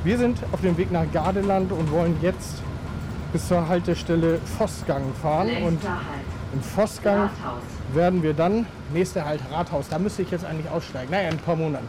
Wir 0.04 0.18
sind 0.18 0.38
auf 0.52 0.60
dem 0.60 0.78
Weg 0.78 0.92
nach 0.92 1.06
Gardeland 1.14 1.72
und 1.72 1.90
wollen 1.92 2.18
jetzt 2.22 2.62
bis 3.38 3.50
zur 3.50 3.68
Haltestelle 3.68 4.40
Vossgang 4.58 5.14
fahren. 5.22 5.50
Und 5.64 5.80
im 6.54 6.62
Vossgang 6.62 7.30
werden 7.94 8.24
wir 8.24 8.34
dann, 8.34 8.66
nächster 8.92 9.26
Halt 9.26 9.42
Rathaus, 9.52 9.90
da 9.90 10.00
müsste 10.00 10.24
ich 10.24 10.32
jetzt 10.32 10.44
eigentlich 10.44 10.72
aussteigen, 10.72 11.12
naja, 11.12 11.30
in 11.30 11.36
ein 11.36 11.42
paar 11.42 11.56
Monaten. 11.56 11.88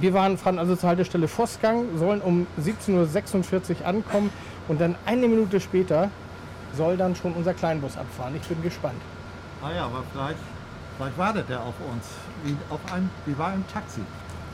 Wir 0.00 0.12
waren, 0.14 0.36
fahren 0.36 0.58
also 0.58 0.74
zur 0.74 0.88
Haltestelle 0.88 1.28
Vossgang, 1.28 1.96
sollen 1.96 2.20
um 2.20 2.48
17.46 2.60 3.82
Uhr 3.82 3.86
ankommen 3.86 4.30
und 4.66 4.80
dann 4.80 4.96
eine 5.06 5.28
Minute 5.28 5.60
später 5.60 6.10
soll 6.76 6.96
dann 6.96 7.14
schon 7.14 7.34
unser 7.34 7.54
Kleinbus 7.54 7.96
abfahren. 7.96 8.34
Ich 8.34 8.48
bin 8.48 8.60
gespannt. 8.60 9.00
Ah 9.62 9.70
ja, 9.72 9.84
aber 9.84 10.02
vielleicht, 10.12 10.40
vielleicht 10.96 11.18
wartet 11.18 11.50
er 11.50 11.60
auf 11.60 11.74
uns, 11.92 12.06
wie, 12.42 12.56
auf 12.68 12.80
einem, 12.92 13.10
wie 13.26 13.34
bei 13.34 13.46
einem 13.46 13.64
Taxi. 13.72 14.00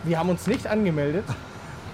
Wir 0.05 0.19
haben 0.19 0.29
uns 0.29 0.47
nicht 0.47 0.67
angemeldet, 0.67 1.25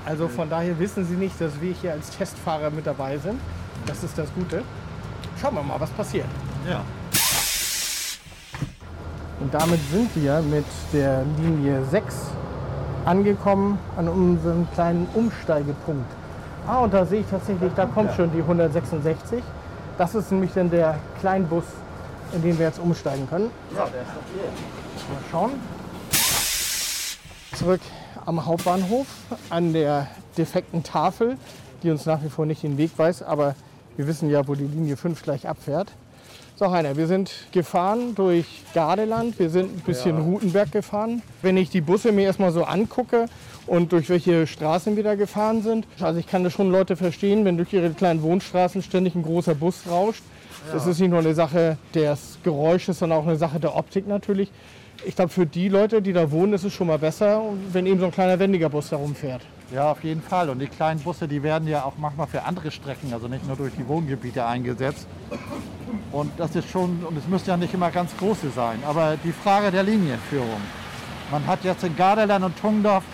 also 0.05 0.27
von 0.27 0.51
daher 0.51 0.81
wissen 0.81 1.05
Sie 1.05 1.15
nicht, 1.15 1.41
dass 1.41 1.61
wir 1.61 1.73
hier 1.75 1.93
als 1.93 2.11
Testfahrer 2.11 2.71
mit 2.71 2.89
dabei 2.89 3.19
sind. 3.19 3.39
Das 3.87 4.03
ist 4.05 4.17
das 4.17 4.33
Gute. 4.35 4.63
Schauen 5.41 5.55
wir 5.55 5.63
mal, 5.63 5.81
was 5.81 5.91
passiert. 5.91 6.27
Ja. 6.69 6.83
Und 9.41 9.53
damit 9.53 9.81
sind 9.91 10.15
wir 10.15 10.41
mit 10.41 10.65
der 10.93 11.25
Linie 11.39 11.85
6 11.91 12.15
angekommen 13.05 13.79
an 13.97 14.09
unserem 14.09 14.71
kleinen 14.73 15.09
Umsteigepunkt. 15.15 16.07
Ah, 16.67 16.79
und 16.79 16.95
da 16.95 17.05
sehe 17.05 17.21
ich 17.21 17.27
tatsächlich, 17.27 17.73
da 17.75 17.87
kommt 17.87 18.15
schon 18.15 18.31
die 18.33 18.39
166. 18.39 19.43
Das 19.99 20.15
ist 20.15 20.31
nämlich 20.31 20.53
dann 20.53 20.71
der 20.71 20.99
Kleinbus, 21.21 21.65
in 22.33 22.43
den 22.43 22.57
wir 22.59 22.67
jetzt 22.67 22.79
umsteigen 22.79 23.29
können. 23.29 23.51
Ja, 23.75 23.87
der 23.87 24.03
ist 24.03 24.11
doch 24.11 24.23
hier. 24.33 24.45
Mal 25.13 25.23
schauen. 25.31 25.53
Zurück 27.57 27.81
am 28.25 28.47
Hauptbahnhof 28.47 29.07
an 29.51 29.73
der 29.73 30.07
defekten 30.39 30.85
Tafel, 30.85 31.37
die 31.83 31.91
uns 31.91 32.07
nach 32.07 32.23
wie 32.23 32.29
vor 32.29 32.47
nicht 32.47 32.63
den 32.63 32.79
Weg 32.79 32.93
weiß, 32.97 33.23
aber 33.23 33.57
wir 33.97 34.07
wissen 34.07 34.31
ja, 34.31 34.47
wo 34.47 34.55
die 34.55 34.65
Linie 34.65 34.97
5 34.97 35.23
gleich 35.23 35.49
abfährt. 35.49 35.93
So, 36.57 36.71
Heiner, 36.71 36.97
wir 36.97 37.07
sind 37.07 37.33
gefahren 37.51 38.15
durch 38.15 38.47
Gardeland, 38.75 39.39
wir 39.39 39.51
sind 39.51 39.75
ein 39.75 39.81
bisschen 39.81 40.19
Rutenberg 40.19 40.71
gefahren. 40.71 41.23
Wenn 41.41 41.57
ich 41.57 41.71
die 41.71 41.81
Busse 41.81 42.13
mir 42.13 42.25
erstmal 42.25 42.53
so 42.53 42.65
angucke 42.65 43.27
und 43.67 43.91
durch 43.93 44.09
welche 44.11 44.47
Straßen 44.47 44.95
wir 44.95 45.03
da 45.03 45.15
gefahren 45.15 45.63
sind, 45.63 45.87
also 45.99 46.21
ich 46.21 46.27
kann 46.27 46.45
das 46.45 46.53
schon 46.53 46.71
Leute 46.71 46.95
verstehen, 46.95 47.45
wenn 47.45 47.57
durch 47.57 47.73
ihre 47.73 47.91
kleinen 47.91 48.23
Wohnstraßen 48.23 48.83
ständig 48.83 49.15
ein 49.15 49.23
großer 49.23 49.55
Bus 49.55 49.83
rauscht. 49.91 50.23
Das 50.73 50.87
ist 50.87 51.01
nicht 51.01 51.11
nur 51.11 51.19
eine 51.19 51.35
Sache 51.35 51.79
des 51.95 52.39
Geräusches, 52.45 52.99
sondern 52.99 53.19
auch 53.19 53.27
eine 53.27 53.37
Sache 53.37 53.59
der 53.59 53.75
Optik 53.75 54.07
natürlich. 54.07 54.53
Ich 55.05 55.17
glaube, 55.17 55.31
für 55.31 55.47
die 55.47 55.69
Leute, 55.69 56.01
die 56.01 56.13
da 56.13 56.31
wohnen, 56.31 56.53
ist 56.53 56.65
es 56.65 56.73
schon 56.73 56.87
mal 56.87 56.99
besser, 56.99 57.43
wenn 57.73 57.87
eben 57.87 57.99
so 57.99 58.07
ein 58.07 58.13
kleiner 58.13 58.39
wendiger 58.39 58.69
Bus 58.69 58.91
da 58.91 58.97
rumfährt. 58.97 59.43
Ja, 59.73 59.91
auf 59.91 60.05
jeden 60.05 60.21
Fall. 60.21 60.51
Und 60.51 60.59
die 60.59 60.67
kleinen 60.67 61.01
Busse, 61.01 61.27
die 61.27 61.43
werden 61.43 61.67
ja 61.67 61.85
auch 61.85 61.95
manchmal 61.97 62.27
für 62.27 62.43
andere 62.43 62.71
Strecken, 62.71 63.11
also 63.15 63.27
nicht 63.27 63.47
nur 63.47 63.57
durch 63.57 63.73
die 63.75 63.89
Wohngebiete 63.89 64.45
eingesetzt. 64.45 65.07
Und 66.13 66.31
das 66.37 66.55
ist 66.55 66.69
schon, 66.69 67.03
und 67.09 67.17
es 67.17 67.27
müssen 67.27 67.49
ja 67.49 67.57
nicht 67.57 67.73
immer 67.73 67.91
ganz 67.91 68.15
große 68.19 68.51
sein, 68.51 68.83
aber 68.87 69.17
die 69.25 69.33
Frage 69.33 69.71
der 69.71 69.83
Linienführung. 69.83 70.61
Man 71.31 71.47
hat 71.47 71.65
jetzt 71.65 71.85
in 71.85 71.97
Garderland 71.97 72.45
und 72.45 72.61
Tungdorf 72.61 73.05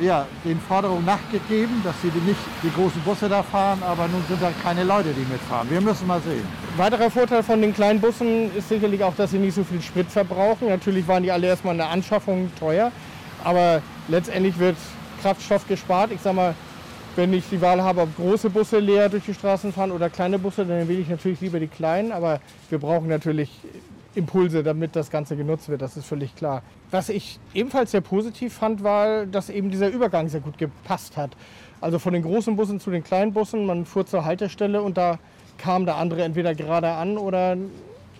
ja, 0.00 0.26
den 0.44 0.60
Forderungen 0.60 1.04
nachgegeben, 1.04 1.80
dass 1.82 2.00
sie 2.00 2.08
nicht 2.08 2.38
die 2.62 2.70
großen 2.70 3.00
Busse 3.00 3.28
da 3.28 3.42
fahren, 3.42 3.82
aber 3.82 4.06
nun 4.06 4.22
sind 4.28 4.40
da 4.40 4.52
keine 4.62 4.84
Leute, 4.84 5.08
die 5.14 5.24
mitfahren. 5.32 5.68
Wir 5.68 5.80
müssen 5.80 6.06
mal 6.06 6.20
sehen. 6.20 6.46
Weiterer 6.76 7.10
Vorteil 7.10 7.42
von 7.42 7.60
den 7.60 7.74
kleinen 7.74 8.00
Bussen 8.00 8.54
ist 8.54 8.68
sicherlich 8.68 9.02
auch, 9.02 9.16
dass 9.16 9.32
sie 9.32 9.38
nicht 9.38 9.54
so 9.54 9.64
viel 9.64 9.82
Sprit 9.82 10.08
verbrauchen. 10.08 10.68
Natürlich 10.68 11.08
waren 11.08 11.24
die 11.24 11.32
alle 11.32 11.48
erstmal 11.48 11.72
in 11.72 11.78
der 11.78 11.88
Anschaffung 11.88 12.52
teuer, 12.60 12.92
aber 13.42 13.82
letztendlich 14.06 14.58
wird 14.58 14.76
Kraftstoff 15.22 15.66
gespart. 15.66 16.12
Ich 16.12 16.20
sag 16.20 16.34
mal, 16.34 16.54
wenn 17.16 17.32
ich 17.32 17.48
die 17.48 17.60
Wahl 17.60 17.82
habe, 17.82 18.02
ob 18.02 18.16
große 18.16 18.50
Busse 18.50 18.78
leer 18.78 19.08
durch 19.08 19.24
die 19.24 19.34
Straßen 19.34 19.72
fahren 19.72 19.90
oder 19.90 20.10
kleine 20.10 20.38
Busse, 20.38 20.64
dann 20.66 20.86
wähle 20.86 21.00
ich 21.00 21.08
natürlich 21.08 21.40
lieber 21.40 21.58
die 21.58 21.66
kleinen. 21.66 22.12
Aber 22.12 22.40
wir 22.68 22.78
brauchen 22.78 23.08
natürlich 23.08 23.50
Impulse, 24.14 24.62
damit 24.62 24.96
das 24.96 25.10
Ganze 25.10 25.36
genutzt 25.36 25.68
wird. 25.68 25.82
Das 25.82 25.96
ist 25.96 26.06
völlig 26.06 26.34
klar. 26.36 26.62
Was 26.90 27.08
ich 27.08 27.38
ebenfalls 27.54 27.90
sehr 27.90 28.00
positiv 28.00 28.54
fand, 28.54 28.82
war, 28.82 29.26
dass 29.26 29.50
eben 29.50 29.70
dieser 29.70 29.88
Übergang 29.88 30.28
sehr 30.28 30.40
gut 30.40 30.58
gepasst 30.58 31.16
hat. 31.16 31.30
Also 31.80 31.98
von 31.98 32.12
den 32.12 32.22
großen 32.22 32.56
Bussen 32.56 32.80
zu 32.80 32.90
den 32.90 33.04
kleinen 33.04 33.32
Bussen. 33.32 33.66
Man 33.66 33.84
fuhr 33.84 34.06
zur 34.06 34.24
Haltestelle 34.24 34.82
und 34.82 34.96
da 34.96 35.18
kam 35.58 35.86
der 35.86 35.96
andere 35.96 36.22
entweder 36.22 36.54
gerade 36.54 36.88
an 36.88 37.18
oder 37.18 37.56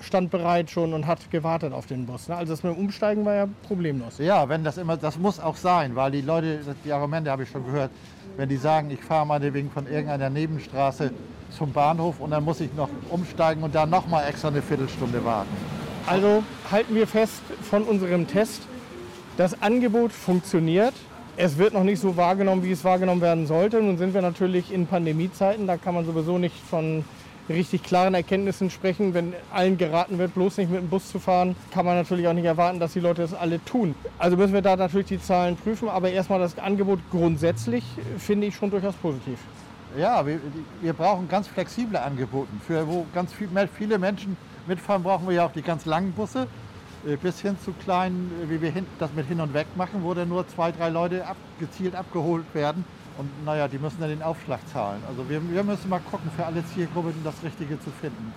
stand 0.01 0.31
bereit 0.31 0.71
schon 0.71 0.93
und 0.93 1.07
hat 1.07 1.31
gewartet 1.31 1.73
auf 1.73 1.87
den 1.87 2.07
Bus. 2.07 2.29
Ne? 2.29 2.37
Also 2.37 2.53
das 2.53 2.63
mit 2.63 2.75
dem 2.75 2.79
Umsteigen 2.79 3.25
war 3.25 3.35
ja 3.35 3.49
problemlos. 3.67 4.19
Ja, 4.19 4.49
wenn 4.49 4.65
das 4.65 4.79
immer, 4.79 4.97
das 4.97 5.19
muss 5.19 5.41
auch 5.41 5.57
sein, 5.57 5.97
weil 5.97 6.11
die 6.11 6.21
Leute, 6.21 6.61
die 6.85 6.93
Argumente 6.93 7.31
habe 7.31 7.45
ich 7.45 7.51
schon 7.51 7.65
gehört, 7.65 7.91
wenn 8.37 8.49
die 8.49 8.57
sagen, 8.57 8.91
ich 8.91 9.01
fahre 9.01 9.27
meinetwegen 9.27 9.71
von 9.71 9.87
irgendeiner 9.87 10.31
Nebenstraße 10.31 11.11
zum 11.51 11.73
Bahnhof 11.73 12.21
und 12.21 12.31
dann 12.31 12.45
muss 12.45 12.61
ich 12.61 12.73
noch 12.75 12.89
umsteigen 13.09 13.63
und 13.63 13.75
dann 13.75 13.91
noch 13.91 14.07
mal 14.07 14.27
extra 14.27 14.49
eine 14.49 14.63
Viertelstunde 14.63 15.25
warten. 15.25 15.51
Also 16.07 16.43
halten 16.71 16.95
wir 16.95 17.07
fest 17.07 17.43
von 17.63 17.83
unserem 17.83 18.27
Test, 18.27 18.63
das 19.37 19.61
Angebot 19.61 20.13
funktioniert. 20.13 20.95
Es 21.37 21.59
wird 21.59 21.75
noch 21.75 21.85
nicht 21.85 22.01
so 22.01 22.17
wahrgenommen, 22.17 22.63
wie 22.63 22.73
es 22.73 22.85
wahrgenommen 22.85 23.21
werden 23.21 23.47
sollte. 23.47 23.83
Nun 23.83 23.99
sind 23.99 24.15
wir 24.15 24.23
natürlich 24.23 24.73
in 24.73 24.87
Pandemiezeiten, 24.87 25.67
da 25.67 25.77
kann 25.77 25.95
man 25.95 26.07
sowieso 26.07 26.39
nicht 26.39 26.57
von 26.71 27.05
richtig 27.49 27.83
klaren 27.83 28.15
Erkenntnissen 28.15 28.71
sprechen. 28.71 29.15
Wenn 29.15 29.35
allen 29.53 29.79
geraten 29.79 30.19
wird, 30.19 30.35
bloß 30.35 30.59
nicht 30.59 30.71
mit 30.71 30.81
dem 30.81 30.89
Bus 30.89 31.11
zu 31.11 31.19
fahren, 31.19 31.57
kann 31.71 31.85
man 31.85 31.97
natürlich 31.97 32.27
auch 32.29 32.33
nicht 32.33 32.45
erwarten, 32.45 32.81
dass 32.81 32.93
die 32.93 33.01
Leute 33.01 33.23
das 33.23 33.35
alle 33.35 33.65
tun. 33.65 33.95
Also 34.19 34.37
müssen 34.37 34.55
wir 34.55 34.63
da 34.63 34.77
natürlich 34.77 35.09
die 35.09 35.21
Zahlen 35.21 35.57
prüfen, 35.57 35.89
aber 35.89 36.11
erstmal 36.11 36.39
das 36.39 36.59
Angebot 36.59 37.01
grundsätzlich 37.11 37.85
finde 38.19 38.47
ich 38.47 38.57
schon 38.57 38.71
durchaus 38.71 38.95
positiv. 38.95 39.39
Ja, 39.99 40.27
wir, 40.27 40.41
wir 40.83 40.93
brauchen 40.93 41.29
ganz 41.29 41.49
flexible 41.49 41.97
Angebote. 41.97 42.49
Für 42.67 42.87
wo 42.87 43.07
ganz 43.15 43.33
viel, 43.33 43.49
viele 43.79 43.99
Menschen 43.99 44.37
mitfahren, 44.67 45.03
brauchen 45.03 45.27
wir 45.27 45.35
ja 45.35 45.47
auch 45.47 45.53
die 45.53 45.63
ganz 45.63 45.87
langen 45.87 46.13
Busse. 46.13 46.47
Äh, 47.07 47.17
bis 47.17 47.41
hin 47.41 47.57
zu 47.65 47.73
kleinen, 47.73 48.31
äh, 48.43 48.51
wie 48.51 48.61
wir 48.61 48.73
das 48.99 49.13
mit 49.15 49.27
hin 49.27 49.41
und 49.41 49.55
weg 49.55 49.67
machen, 49.77 50.03
wo 50.03 50.13
dann 50.15 50.29
nur 50.29 50.47
zwei, 50.49 50.73
drei 50.73 50.89
Leute 50.89 51.27
ab, 51.27 51.37
gezielt 51.61 51.95
abgeholt 51.95 52.47
werden. 52.53 52.85
Und 53.19 53.45
naja, 53.45 53.69
die 53.69 53.79
müssen 53.79 54.01
dann 54.01 54.11
den 54.11 54.23
Aufschlag 54.23 54.61
zahlen. 54.69 55.03
Also 55.09 55.29
wir, 55.29 55.41
wir 55.51 55.63
müssen 55.63 55.89
mal 55.89 56.01
gucken, 56.01 56.31
für 56.37 56.45
alle 56.45 56.65
Zielgruppen 56.67 57.15
das 57.25 57.43
Richtige 57.43 57.81
zu 57.81 57.91
finden. 57.91 58.33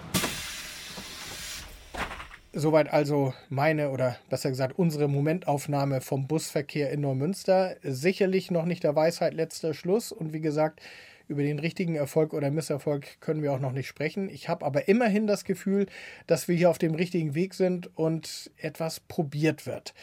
Soweit 2.52 2.92
also 2.92 3.34
meine 3.50 3.92
oder 3.92 4.18
besser 4.30 4.50
gesagt 4.50 4.80
unsere 4.80 5.08
Momentaufnahme 5.08 6.02
vom 6.02 6.28
Busverkehr 6.28 6.92
in 6.92 7.02
Neumünster. 7.02 7.76
Sicherlich 7.84 8.50
noch 8.50 8.65
nicht 8.65 8.84
der 8.84 8.96
Weisheit 8.96 9.34
letzter 9.34 9.74
Schluss. 9.74 10.12
Und 10.12 10.34
wie 10.34 10.42
gesagt, 10.42 10.82
über 11.28 11.44
den 11.44 11.60
richtigen 11.60 11.96
Erfolg 11.96 12.34
oder 12.34 12.50
Misserfolg 12.50 13.22
können 13.22 13.44
wir 13.44 13.54
auch 13.54 13.60
noch 13.60 13.72
nicht 13.72 13.88
sprechen. 13.88 14.30
Ich 14.30 14.50
habe 14.50 14.65
aber 14.65 14.88
immerhin 14.88 15.28
das 15.28 15.44
Gefühl, 15.46 15.86
dass 16.26 16.48
wir 16.48 16.56
hier 16.56 16.72
auf 16.72 16.80
dem 16.80 16.96
richtigen 16.96 17.36
Weg 17.36 17.54
sind 17.54 17.96
und 17.96 18.50
etwas 18.58 19.00
probiert 19.00 19.68
wird. 19.68 19.94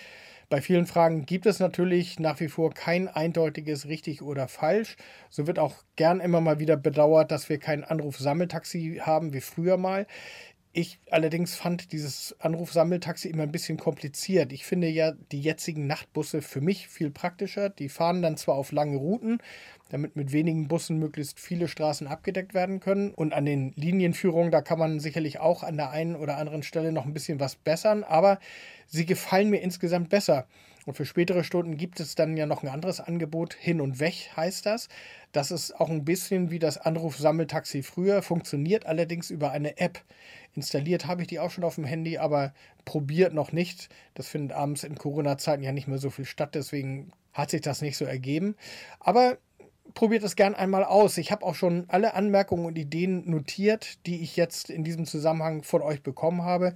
Bei 0.48 0.60
vielen 0.60 0.86
Fragen 0.86 1.26
gibt 1.26 1.44
es 1.46 1.58
natürlich 1.58 2.20
nach 2.20 2.38
wie 2.38 2.48
vor 2.48 2.72
kein 2.72 3.08
eindeutiges 3.08 3.86
richtig 3.88 4.22
oder 4.22 4.46
falsch. 4.46 4.96
So 5.28 5.48
wird 5.48 5.58
auch 5.58 5.74
gern 5.96 6.20
immer 6.20 6.40
mal 6.40 6.60
wieder 6.60 6.76
bedauert, 6.76 7.32
dass 7.32 7.48
wir 7.48 7.58
kein 7.58 7.82
Anruf-Sammeltaxi 7.82 9.00
haben 9.02 9.32
wie 9.32 9.40
früher 9.40 9.76
mal. 9.76 10.06
Ich 10.78 10.98
allerdings 11.10 11.54
fand 11.54 11.90
dieses 11.92 12.36
Anrufsammeltaxi 12.38 13.30
immer 13.30 13.44
ein 13.44 13.50
bisschen 13.50 13.78
kompliziert. 13.78 14.52
Ich 14.52 14.66
finde 14.66 14.88
ja 14.88 15.12
die 15.32 15.40
jetzigen 15.40 15.86
Nachtbusse 15.86 16.42
für 16.42 16.60
mich 16.60 16.88
viel 16.88 17.10
praktischer. 17.10 17.70
Die 17.70 17.88
fahren 17.88 18.20
dann 18.20 18.36
zwar 18.36 18.56
auf 18.56 18.72
lange 18.72 18.98
Routen, 18.98 19.38
damit 19.88 20.16
mit 20.16 20.32
wenigen 20.32 20.68
Bussen 20.68 20.98
möglichst 20.98 21.40
viele 21.40 21.68
Straßen 21.68 22.06
abgedeckt 22.06 22.52
werden 22.52 22.80
können. 22.80 23.14
Und 23.14 23.32
an 23.32 23.46
den 23.46 23.72
Linienführungen, 23.76 24.50
da 24.50 24.60
kann 24.60 24.78
man 24.78 25.00
sicherlich 25.00 25.40
auch 25.40 25.62
an 25.62 25.78
der 25.78 25.92
einen 25.92 26.14
oder 26.14 26.36
anderen 26.36 26.62
Stelle 26.62 26.92
noch 26.92 27.06
ein 27.06 27.14
bisschen 27.14 27.40
was 27.40 27.56
bessern, 27.56 28.04
aber 28.04 28.38
sie 28.86 29.06
gefallen 29.06 29.48
mir 29.48 29.62
insgesamt 29.62 30.10
besser. 30.10 30.46
Und 30.86 30.94
für 30.94 31.04
spätere 31.04 31.44
Stunden 31.44 31.76
gibt 31.76 31.98
es 32.00 32.14
dann 32.14 32.36
ja 32.36 32.46
noch 32.46 32.62
ein 32.62 32.68
anderes 32.68 33.00
Angebot. 33.00 33.54
Hin 33.54 33.80
und 33.80 33.98
weg 33.98 34.30
heißt 34.36 34.64
das. 34.64 34.88
Das 35.32 35.50
ist 35.50 35.78
auch 35.78 35.90
ein 35.90 36.04
bisschen 36.04 36.50
wie 36.50 36.60
das 36.60 36.78
Anrufsammeltaxi 36.78 37.82
früher, 37.82 38.22
funktioniert 38.22 38.86
allerdings 38.86 39.30
über 39.30 39.50
eine 39.50 39.78
App. 39.78 40.00
Installiert 40.54 41.06
habe 41.06 41.22
ich 41.22 41.28
die 41.28 41.40
auch 41.40 41.50
schon 41.50 41.64
auf 41.64 41.74
dem 41.74 41.84
Handy, 41.84 42.18
aber 42.18 42.54
probiert 42.84 43.34
noch 43.34 43.52
nicht. 43.52 43.88
Das 44.14 44.28
findet 44.28 44.56
abends 44.56 44.84
in 44.84 44.94
Corona-Zeiten 44.94 45.62
ja 45.62 45.72
nicht 45.72 45.88
mehr 45.88 45.98
so 45.98 46.08
viel 46.08 46.24
statt, 46.24 46.54
deswegen 46.54 47.10
hat 47.32 47.50
sich 47.50 47.60
das 47.60 47.82
nicht 47.82 47.96
so 47.96 48.04
ergeben. 48.04 48.54
Aber 49.00 49.38
probiert 49.94 50.22
es 50.22 50.36
gern 50.36 50.54
einmal 50.54 50.84
aus. 50.84 51.18
Ich 51.18 51.32
habe 51.32 51.44
auch 51.44 51.54
schon 51.54 51.84
alle 51.88 52.14
Anmerkungen 52.14 52.64
und 52.64 52.78
Ideen 52.78 53.28
notiert, 53.28 54.06
die 54.06 54.22
ich 54.22 54.36
jetzt 54.36 54.70
in 54.70 54.84
diesem 54.84 55.04
Zusammenhang 55.04 55.62
von 55.62 55.82
euch 55.82 56.02
bekommen 56.02 56.42
habe. 56.42 56.74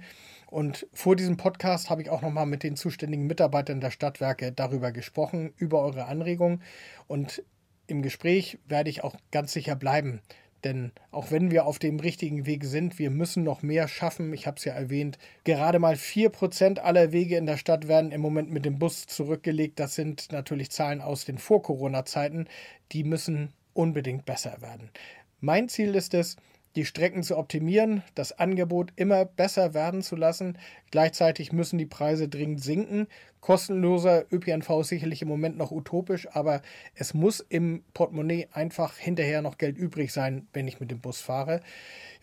Und 0.51 0.85
vor 0.93 1.15
diesem 1.15 1.37
Podcast 1.37 1.89
habe 1.89 2.01
ich 2.01 2.09
auch 2.09 2.21
nochmal 2.21 2.45
mit 2.45 2.61
den 2.61 2.75
zuständigen 2.75 3.25
Mitarbeitern 3.25 3.79
der 3.79 3.89
Stadtwerke 3.89 4.51
darüber 4.51 4.91
gesprochen, 4.91 5.53
über 5.55 5.81
eure 5.81 6.05
Anregungen. 6.05 6.61
Und 7.07 7.41
im 7.87 8.01
Gespräch 8.01 8.59
werde 8.67 8.89
ich 8.89 9.01
auch 9.01 9.15
ganz 9.31 9.53
sicher 9.53 9.77
bleiben. 9.77 10.21
Denn 10.65 10.91
auch 11.09 11.31
wenn 11.31 11.51
wir 11.51 11.65
auf 11.65 11.79
dem 11.79 12.01
richtigen 12.01 12.45
Weg 12.45 12.65
sind, 12.65 12.99
wir 12.99 13.11
müssen 13.11 13.43
noch 13.43 13.61
mehr 13.61 13.87
schaffen. 13.87 14.33
Ich 14.33 14.45
habe 14.45 14.57
es 14.57 14.65
ja 14.65 14.73
erwähnt, 14.73 15.17
gerade 15.45 15.79
mal 15.79 15.95
4% 15.95 16.79
aller 16.79 17.13
Wege 17.13 17.37
in 17.37 17.45
der 17.45 17.57
Stadt 17.57 17.87
werden 17.87 18.11
im 18.11 18.19
Moment 18.19 18.51
mit 18.51 18.65
dem 18.65 18.77
Bus 18.77 19.05
zurückgelegt. 19.07 19.79
Das 19.79 19.95
sind 19.95 20.33
natürlich 20.33 20.69
Zahlen 20.69 20.99
aus 20.99 21.23
den 21.23 21.37
Vor-Corona-Zeiten. 21.37 22.49
Die 22.91 23.05
müssen 23.05 23.53
unbedingt 23.73 24.25
besser 24.25 24.61
werden. 24.61 24.91
Mein 25.39 25.69
Ziel 25.69 25.95
ist 25.95 26.13
es, 26.13 26.35
die 26.75 26.85
Strecken 26.85 27.23
zu 27.23 27.37
optimieren, 27.37 28.03
das 28.15 28.31
Angebot 28.31 28.93
immer 28.95 29.25
besser 29.25 29.73
werden 29.73 30.01
zu 30.01 30.15
lassen. 30.15 30.57
Gleichzeitig 30.89 31.51
müssen 31.51 31.77
die 31.77 31.85
Preise 31.85 32.29
dringend 32.29 32.63
sinken. 32.63 33.07
Kostenloser 33.41 34.25
ÖPNV 34.31 34.81
ist 34.81 34.89
sicherlich 34.89 35.21
im 35.21 35.27
Moment 35.27 35.57
noch 35.57 35.71
utopisch, 35.71 36.27
aber 36.31 36.61
es 36.95 37.13
muss 37.13 37.39
im 37.39 37.83
Portemonnaie 37.93 38.47
einfach 38.51 38.97
hinterher 38.97 39.41
noch 39.41 39.57
Geld 39.57 39.77
übrig 39.77 40.13
sein, 40.13 40.47
wenn 40.53 40.67
ich 40.67 40.79
mit 40.79 40.91
dem 40.91 41.01
Bus 41.01 41.19
fahre. 41.21 41.61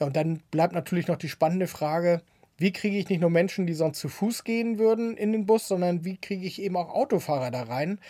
Ja, 0.00 0.06
und 0.06 0.16
dann 0.16 0.40
bleibt 0.50 0.72
natürlich 0.72 1.08
noch 1.08 1.16
die 1.16 1.28
spannende 1.28 1.66
Frage, 1.66 2.22
wie 2.56 2.72
kriege 2.72 2.98
ich 2.98 3.08
nicht 3.08 3.20
nur 3.20 3.30
Menschen, 3.30 3.66
die 3.66 3.74
sonst 3.74 4.00
zu 4.00 4.08
Fuß 4.08 4.42
gehen 4.42 4.78
würden, 4.78 5.16
in 5.16 5.32
den 5.32 5.46
Bus, 5.46 5.68
sondern 5.68 6.04
wie 6.04 6.16
kriege 6.16 6.46
ich 6.46 6.61
eben 6.61 6.76
auch 6.76 6.90
Autofahrer 6.90 7.52
da 7.52 7.62
rein? 7.62 8.00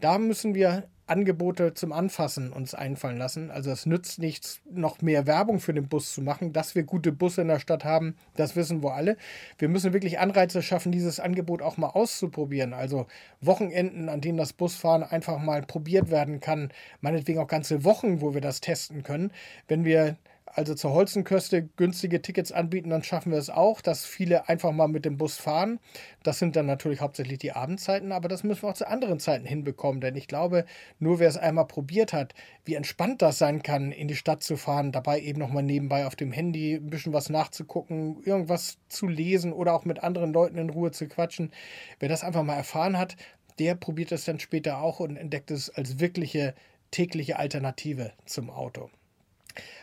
Da 0.00 0.18
müssen 0.18 0.54
wir 0.54 0.88
Angebote 1.08 1.74
zum 1.74 1.92
Anfassen 1.92 2.52
uns 2.52 2.74
einfallen 2.74 3.16
lassen. 3.16 3.50
Also 3.50 3.70
es 3.70 3.86
nützt 3.86 4.18
nichts, 4.18 4.60
noch 4.70 5.00
mehr 5.00 5.26
Werbung 5.26 5.60
für 5.60 5.74
den 5.74 5.88
Bus 5.88 6.14
zu 6.14 6.22
machen. 6.22 6.52
Dass 6.52 6.74
wir 6.74 6.84
gute 6.84 7.12
Busse 7.12 7.42
in 7.42 7.48
der 7.48 7.60
Stadt 7.60 7.84
haben, 7.84 8.16
das 8.36 8.56
wissen 8.56 8.82
wir 8.82 8.94
alle. 8.94 9.16
Wir 9.58 9.68
müssen 9.68 9.92
wirklich 9.92 10.18
Anreize 10.18 10.62
schaffen, 10.62 10.92
dieses 10.92 11.20
Angebot 11.20 11.62
auch 11.62 11.76
mal 11.76 11.88
auszuprobieren. 11.88 12.72
Also 12.72 13.06
Wochenenden, 13.40 14.08
an 14.08 14.20
denen 14.20 14.38
das 14.38 14.52
Busfahren 14.52 15.02
einfach 15.02 15.38
mal 15.38 15.62
probiert 15.62 16.10
werden 16.10 16.40
kann. 16.40 16.70
Meinetwegen 17.00 17.38
auch 17.38 17.48
ganze 17.48 17.84
Wochen, 17.84 18.20
wo 18.20 18.34
wir 18.34 18.40
das 18.40 18.60
testen 18.60 19.02
können. 19.02 19.32
Wenn 19.66 19.84
wir 19.84 20.16
also 20.54 20.74
zur 20.74 20.92
Holzenküste 20.92 21.68
günstige 21.76 22.22
Tickets 22.22 22.52
anbieten, 22.52 22.90
dann 22.90 23.02
schaffen 23.02 23.32
wir 23.32 23.38
es 23.38 23.50
auch, 23.50 23.80
dass 23.80 24.04
viele 24.04 24.48
einfach 24.48 24.72
mal 24.72 24.88
mit 24.88 25.04
dem 25.04 25.16
Bus 25.16 25.36
fahren. 25.36 25.80
Das 26.22 26.38
sind 26.38 26.56
dann 26.56 26.66
natürlich 26.66 27.00
hauptsächlich 27.00 27.38
die 27.38 27.52
Abendzeiten, 27.52 28.12
aber 28.12 28.28
das 28.28 28.44
müssen 28.44 28.62
wir 28.62 28.70
auch 28.70 28.74
zu 28.74 28.88
anderen 28.88 29.20
Zeiten 29.20 29.44
hinbekommen, 29.44 30.00
denn 30.00 30.16
ich 30.16 30.28
glaube, 30.28 30.64
nur 30.98 31.18
wer 31.18 31.28
es 31.28 31.36
einmal 31.36 31.66
probiert 31.66 32.12
hat, 32.12 32.34
wie 32.64 32.74
entspannt 32.74 33.22
das 33.22 33.38
sein 33.38 33.62
kann, 33.62 33.92
in 33.92 34.08
die 34.08 34.16
Stadt 34.16 34.42
zu 34.42 34.56
fahren, 34.56 34.92
dabei 34.92 35.20
eben 35.20 35.38
nochmal 35.38 35.62
nebenbei 35.62 36.06
auf 36.06 36.16
dem 36.16 36.32
Handy 36.32 36.74
ein 36.74 36.90
bisschen 36.90 37.12
was 37.12 37.30
nachzugucken, 37.30 38.22
irgendwas 38.24 38.78
zu 38.88 39.06
lesen 39.06 39.52
oder 39.52 39.74
auch 39.74 39.84
mit 39.84 40.02
anderen 40.02 40.32
Leuten 40.32 40.58
in 40.58 40.70
Ruhe 40.70 40.90
zu 40.90 41.08
quatschen. 41.08 41.52
Wer 42.00 42.08
das 42.08 42.24
einfach 42.24 42.42
mal 42.42 42.56
erfahren 42.56 42.98
hat, 42.98 43.16
der 43.58 43.74
probiert 43.74 44.12
es 44.12 44.24
dann 44.24 44.40
später 44.40 44.80
auch 44.80 45.00
und 45.00 45.16
entdeckt 45.16 45.50
es 45.50 45.70
als 45.70 45.98
wirkliche 45.98 46.54
tägliche 46.90 47.38
Alternative 47.38 48.12
zum 48.24 48.50
Auto. 48.50 48.90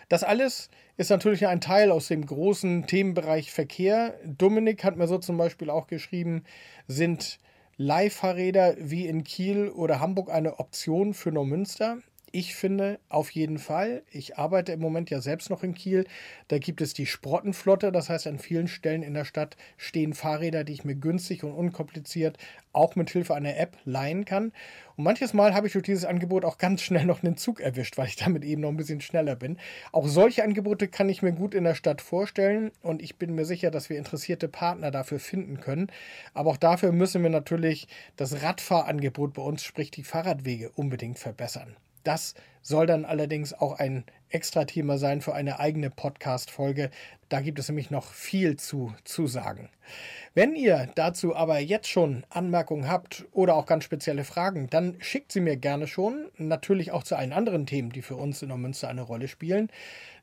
Das 0.10 0.24
alles 0.24 0.70
ist 0.98 1.10
natürlich 1.10 1.48
ein 1.48 1.62
Teil 1.62 1.92
aus 1.92 2.08
dem 2.08 2.26
großen 2.26 2.88
Themenbereich 2.88 3.52
Verkehr. 3.52 4.20
Dominik 4.24 4.84
hat 4.84 4.98
mir 4.98 5.08
so 5.08 5.18
zum 5.18 5.38
Beispiel 5.38 5.70
auch 5.70 5.88
geschrieben, 5.88 6.44
sind 6.88 7.40
Leihfahrräder 7.78 8.76
wie 8.80 9.08
in 9.08 9.24
Kiel 9.24 9.70
oder 9.70 10.00
Hamburg 10.00 10.30
eine 10.30 10.60
Option 10.60 11.14
für 11.14 11.32
Neumünster? 11.32 11.98
Ich 12.38 12.54
finde 12.54 13.00
auf 13.08 13.32
jeden 13.32 13.60
Fall. 13.60 14.04
Ich 14.12 14.38
arbeite 14.38 14.74
im 14.74 14.82
Moment 14.82 15.10
ja 15.10 15.21
selbst 15.21 15.50
noch 15.50 15.63
in 15.63 15.74
Kiel. 15.74 16.04
Da 16.50 16.58
gibt 16.58 16.82
es 16.82 16.93
die 16.93 17.06
Sprottenflotte. 17.06 17.93
Das 17.93 18.10
heißt, 18.10 18.28
an 18.28 18.39
vielen 18.39 18.67
Stellen 18.67 19.04
in 19.04 19.13
der 19.13 19.24
Stadt 19.24 19.56
stehen 19.78 20.13
Fahrräder, 20.13 20.65
die 20.65 20.74
ich 20.74 20.84
mir 20.84 20.95
günstig 20.95 21.45
und 21.45 21.54
unkompliziert 21.54 22.38
auch 22.74 22.98
mit 22.98 23.10
Hilfe 23.10 23.36
einer 23.36 23.56
App 23.56 23.78
leihen 23.86 24.26
kann. 24.26 24.52
Und 24.98 25.06
manches 25.06 25.34
Mal 25.34 25.54
habe 25.54 25.67
ich 25.67 25.74
durch 25.74 25.86
dieses 25.86 26.04
Angebot 26.04 26.43
auch 26.43 26.58
ganz 26.58 26.82
schnell 26.82 27.06
noch 27.06 27.24
einen 27.24 27.38
Zug 27.38 27.62
erwischt, 27.62 27.98
weil 27.98 28.08
ich 28.08 28.17
damit 28.17 28.43
eben 28.43 28.63
noch 28.63 28.69
ein 28.69 28.76
bisschen 28.76 29.00
schneller 29.00 29.38
bin. 29.38 29.58
Auch 29.93 30.06
solche 30.06 30.43
Angebote 30.43 30.89
kann 30.89 31.08
ich 31.08 31.21
mir 31.21 31.32
gut 31.32 31.56
in 31.56 31.63
der 31.63 31.76
Stadt 31.76 32.02
vorstellen 32.02 32.71
und 32.82 33.02
ich 33.02 33.15
bin 33.15 33.34
mir 33.34 33.45
sicher, 33.45 33.71
dass 33.71 33.89
wir 33.89 33.98
interessierte 33.98 34.50
Partner 34.50 34.91
dafür 34.91 35.19
finden 35.19 35.62
können. 35.62 35.89
Aber 36.34 36.50
auch 36.50 36.58
dafür 36.58 36.91
müssen 36.91 37.24
wir 37.24 37.30
natürlich 37.30 37.88
das 38.17 38.43
Radfahrangebot 38.43 39.34
bei 39.36 39.41
uns, 39.41 39.63
sprich 39.63 39.89
die 39.89 40.04
Fahrradwege, 40.04 40.69
unbedingt 40.71 41.17
verbessern. 41.17 41.78
Das 42.06 42.34
soll 42.62 42.86
dann 42.88 43.04
allerdings 43.04 43.54
auch 43.54 43.78
ein 43.78 44.06
Extra-Thema 44.30 44.98
sein 44.98 45.22
für 45.22 45.34
eine 45.34 45.60
eigene 45.60 45.90
Podcast-Folge. 45.90 46.90
Da 47.30 47.42
gibt 47.42 47.60
es 47.60 47.70
nämlich 47.70 47.90
noch 47.90 48.14
viel 48.14 48.58
zu, 48.58 48.94
zu 49.04 49.28
sagen. 49.28 49.70
Wenn 50.34 50.56
ihr 50.56 50.90
dazu 50.96 51.36
aber 51.36 51.60
jetzt 51.60 51.88
schon 51.88 52.26
Anmerkungen 52.30 52.90
habt 52.90 53.26
oder 53.32 53.56
auch 53.56 53.66
ganz 53.66 53.84
spezielle 53.84 54.24
Fragen, 54.24 54.68
dann 54.70 54.96
schickt 55.00 55.32
sie 55.32 55.40
mir 55.40 55.58
gerne 55.58 55.88
schon. 55.88 56.28
Natürlich 56.38 56.92
auch 56.92 57.04
zu 57.04 57.16
allen 57.16 57.34
anderen 57.34 57.66
Themen, 57.66 57.92
die 57.92 58.02
für 58.02 58.16
uns 58.16 58.42
in 58.42 58.50
der 58.50 58.58
Münster 58.58 58.90
eine 58.90 59.02
Rolle 59.02 59.28
spielen. 59.28 59.70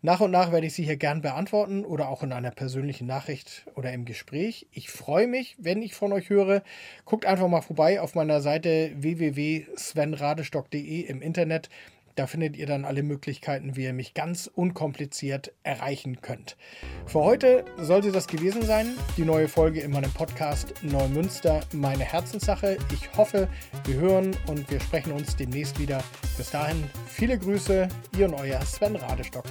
Nach 0.03 0.21
und 0.21 0.33
nach 0.33 0.53
werde 0.53 0.67
ich 0.67 0.75
sie 0.75 0.85
hier 0.85 0.97
gern 0.97 1.23
beantworten 1.23 1.85
oder 1.85 2.09
auch 2.09 2.23
in 2.23 2.33
einer 2.33 2.51
persönlichen 2.51 3.07
Nachricht 3.07 3.65
oder 3.75 3.93
im 3.93 4.05
Gespräch. 4.05 4.67
Ich 4.73 4.91
freue 4.91 5.29
mich, 5.29 5.57
wenn 5.59 5.81
ich 5.81 5.95
von 5.95 6.13
euch 6.13 6.29
höre. 6.29 6.63
Guckt 7.05 7.25
einfach 7.25 7.49
mal 7.49 7.63
vorbei 7.63 8.01
auf 8.01 8.15
meiner 8.15 8.41
Seite 8.41 8.93
www.svenradestock.de 8.97 11.01
im 11.03 11.23
Internet. 11.23 11.71
Da 12.15 12.27
findet 12.27 12.57
ihr 12.57 12.67
dann 12.67 12.85
alle 12.85 13.03
Möglichkeiten, 13.03 13.77
wie 13.77 13.85
ihr 13.85 13.93
mich 13.93 14.15
ganz 14.15 14.51
unkompliziert 14.53 15.53
erreichen 15.63 16.21
könnt. 16.21 16.57
Für 17.07 17.21
heute 17.21 17.65
sollte 17.79 18.13
das 18.13 18.27
gewesen 18.27 18.63
sein. 18.63 18.95
Die 19.17 19.25
neue 19.25 19.49
Folge 19.49 19.81
in 19.81 19.93
meinem 19.93 20.13
Podcast 20.13 20.75
Neumünster, 20.83 21.61
meine 21.73 22.05
Herzenssache. 22.05 22.77
Ich 22.93 23.17
hoffe, 23.17 23.49
wir 23.85 23.95
hören 23.95 24.37
und 24.47 24.71
wir 24.71 24.81
sprechen 24.81 25.13
uns 25.13 25.37
demnächst 25.37 25.79
wieder. 25.79 26.03
Bis 26.37 26.51
dahin, 26.51 26.85
viele 27.07 27.39
Grüße, 27.39 27.89
ihr 28.19 28.27
und 28.27 28.35
euer 28.35 28.61
Sven 28.63 28.97
Radestock. 28.97 29.45